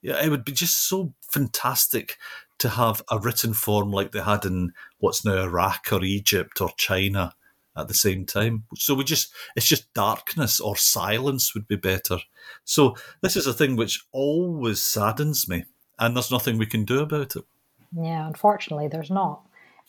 Yeah, 0.02 0.24
it 0.24 0.30
would 0.30 0.46
be 0.46 0.52
just 0.52 0.88
so 0.88 1.14
fantastic 1.22 2.18
to 2.60 2.70
have 2.70 3.02
a 3.10 3.20
written 3.20 3.54
form 3.54 3.92
like 3.92 4.12
they 4.12 4.22
had 4.22 4.46
in 4.46 4.74
what's 5.00 5.26
now 5.26 5.44
Iraq 5.44 5.92
or 5.92 6.04
Egypt 6.04 6.62
or 6.62 6.70
China 6.78 7.34
at 7.76 7.88
the 7.88 7.94
same 7.94 8.26
time. 8.26 8.64
So 8.76 8.96
we 8.96 9.04
just, 9.04 9.34
it's 9.56 9.68
just 9.68 9.94
darkness 9.94 10.60
or 10.60 10.76
silence 10.76 11.54
would 11.54 11.68
be 11.68 11.76
better. 11.76 12.20
So 12.64 12.96
this 13.22 13.36
is 13.36 13.48
a 13.48 13.54
thing 13.54 13.76
which 13.76 14.06
always 14.12 14.82
saddens 14.82 15.48
me, 15.48 15.66
and 16.00 16.16
there's 16.16 16.32
nothing 16.32 16.58
we 16.58 16.66
can 16.66 16.86
do 16.86 17.00
about 17.00 17.36
it. 17.36 17.46
Yeah, 17.96 18.28
unfortunately, 18.28 18.88
there's 18.88 19.12
not. 19.12 19.47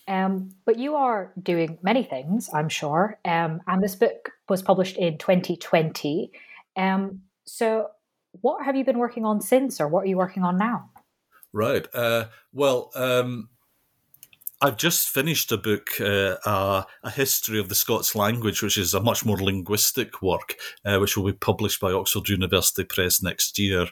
Um, 0.09 0.51
but 0.65 0.79
you 0.79 0.97
are 0.97 1.33
doing 1.41 1.79
many 1.83 2.03
things, 2.03 2.49
I'm 2.53 2.71
sure. 2.71 3.21
Um, 3.25 3.61
and 3.67 3.83
this 3.83 3.95
book 3.95 4.31
was 4.49 4.63
published 4.63 4.97
in 4.97 5.19
2020. 5.19 6.33
Um, 6.77 7.21
so, 7.47 7.89
what 8.41 8.65
have 8.65 8.75
you 8.75 8.85
been 8.85 8.99
working 8.99 9.25
on 9.25 9.41
since, 9.41 9.81
or 9.81 9.89
what 9.89 10.05
are 10.05 10.07
you 10.07 10.17
working 10.17 10.43
on 10.43 10.57
now? 10.57 10.91
Right. 11.53 11.87
Uh, 11.95 12.27
well, 12.53 12.91
um, 12.95 13.49
I've 14.61 14.77
just 14.77 15.09
finished 15.09 15.53
a 15.53 15.57
book, 15.57 16.01
uh, 16.01 16.37
uh, 16.45 16.83
A 17.05 17.11
History 17.11 17.61
of 17.61 17.69
the 17.69 17.77
Scots 17.77 18.17
Language, 18.17 18.61
which 18.61 18.77
is 18.77 18.93
a 18.93 19.01
much 19.01 19.25
more 19.25 19.37
linguistic 19.37 20.21
work, 20.21 20.57
uh, 20.85 20.99
which 20.99 21.17
will 21.17 21.27
be 21.27 21.33
published 21.33 21.81
by 21.81 21.93
Oxford 21.93 22.29
University 22.29 22.83
Press 22.83 23.23
next 23.23 23.57
year. 23.61 23.87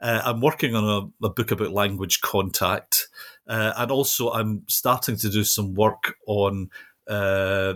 Uh, 0.00 0.20
I'm 0.24 0.40
working 0.40 0.74
on 0.74 1.12
a, 1.22 1.26
a, 1.26 1.30
book 1.30 1.52
about 1.52 1.70
language 1.70 2.22
contact, 2.22 3.06
uh, 3.46 3.72
and 3.76 3.92
also 3.92 4.32
I'm 4.32 4.64
starting 4.66 5.16
to 5.18 5.30
do 5.30 5.44
some 5.44 5.74
work 5.74 6.16
on 6.26 6.70
uh, 7.06 7.74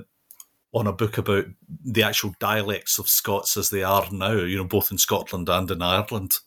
on 0.72 0.88
a 0.88 0.92
book 0.92 1.18
about 1.18 1.44
the 1.84 2.02
actual 2.02 2.34
dialects 2.40 2.98
of 2.98 3.08
Scots 3.08 3.56
as 3.56 3.70
they 3.70 3.84
are 3.84 4.08
now, 4.10 4.32
you 4.32 4.56
know, 4.56 4.64
both 4.64 4.90
in 4.90 4.98
Scotland 4.98 5.48
and 5.48 5.70
in 5.70 5.82
Ireland. 5.82 6.38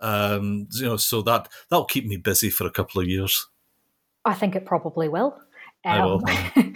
Um, 0.00 0.66
you 0.72 0.86
know, 0.86 0.96
so 0.96 1.22
that 1.22 1.48
that'll 1.68 1.84
keep 1.84 2.06
me 2.06 2.16
busy 2.16 2.50
for 2.50 2.66
a 2.66 2.72
couple 2.72 3.00
of 3.00 3.06
years. 3.06 3.46
I 4.24 4.34
think 4.34 4.54
it 4.54 4.66
probably 4.66 5.08
will. 5.08 5.38
Um, 5.84 6.22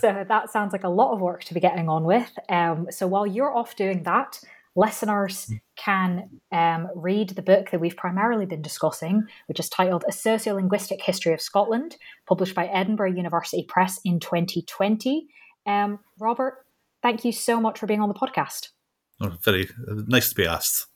so 0.00 0.24
that 0.28 0.50
sounds 0.50 0.72
like 0.72 0.84
a 0.84 0.88
lot 0.88 1.12
of 1.12 1.20
work 1.20 1.44
to 1.44 1.54
be 1.54 1.60
getting 1.60 1.88
on 1.88 2.04
with. 2.04 2.30
Um, 2.48 2.86
so 2.90 3.06
while 3.06 3.26
you're 3.26 3.54
off 3.54 3.76
doing 3.76 4.04
that, 4.04 4.40
listeners 4.76 5.46
hmm. 5.46 5.54
can 5.76 6.40
um, 6.52 6.88
read 6.94 7.30
the 7.30 7.42
book 7.42 7.70
that 7.70 7.80
we've 7.80 7.96
primarily 7.96 8.46
been 8.46 8.62
discussing, 8.62 9.24
which 9.46 9.60
is 9.60 9.68
titled 9.68 10.04
A 10.08 10.12
Sociolinguistic 10.12 11.00
History 11.00 11.32
of 11.32 11.40
Scotland, 11.40 11.96
published 12.26 12.54
by 12.54 12.66
Edinburgh 12.66 13.12
University 13.12 13.64
Press 13.64 14.00
in 14.04 14.20
2020. 14.20 15.28
Um, 15.66 15.98
Robert, 16.18 16.64
thank 17.02 17.24
you 17.24 17.32
so 17.32 17.60
much 17.60 17.78
for 17.78 17.86
being 17.86 18.00
on 18.00 18.08
the 18.08 18.14
podcast. 18.14 18.68
Oh, 19.20 19.32
very 19.42 19.68
uh, 19.88 20.02
nice 20.06 20.28
to 20.30 20.34
be 20.34 20.46
asked. 20.46 20.86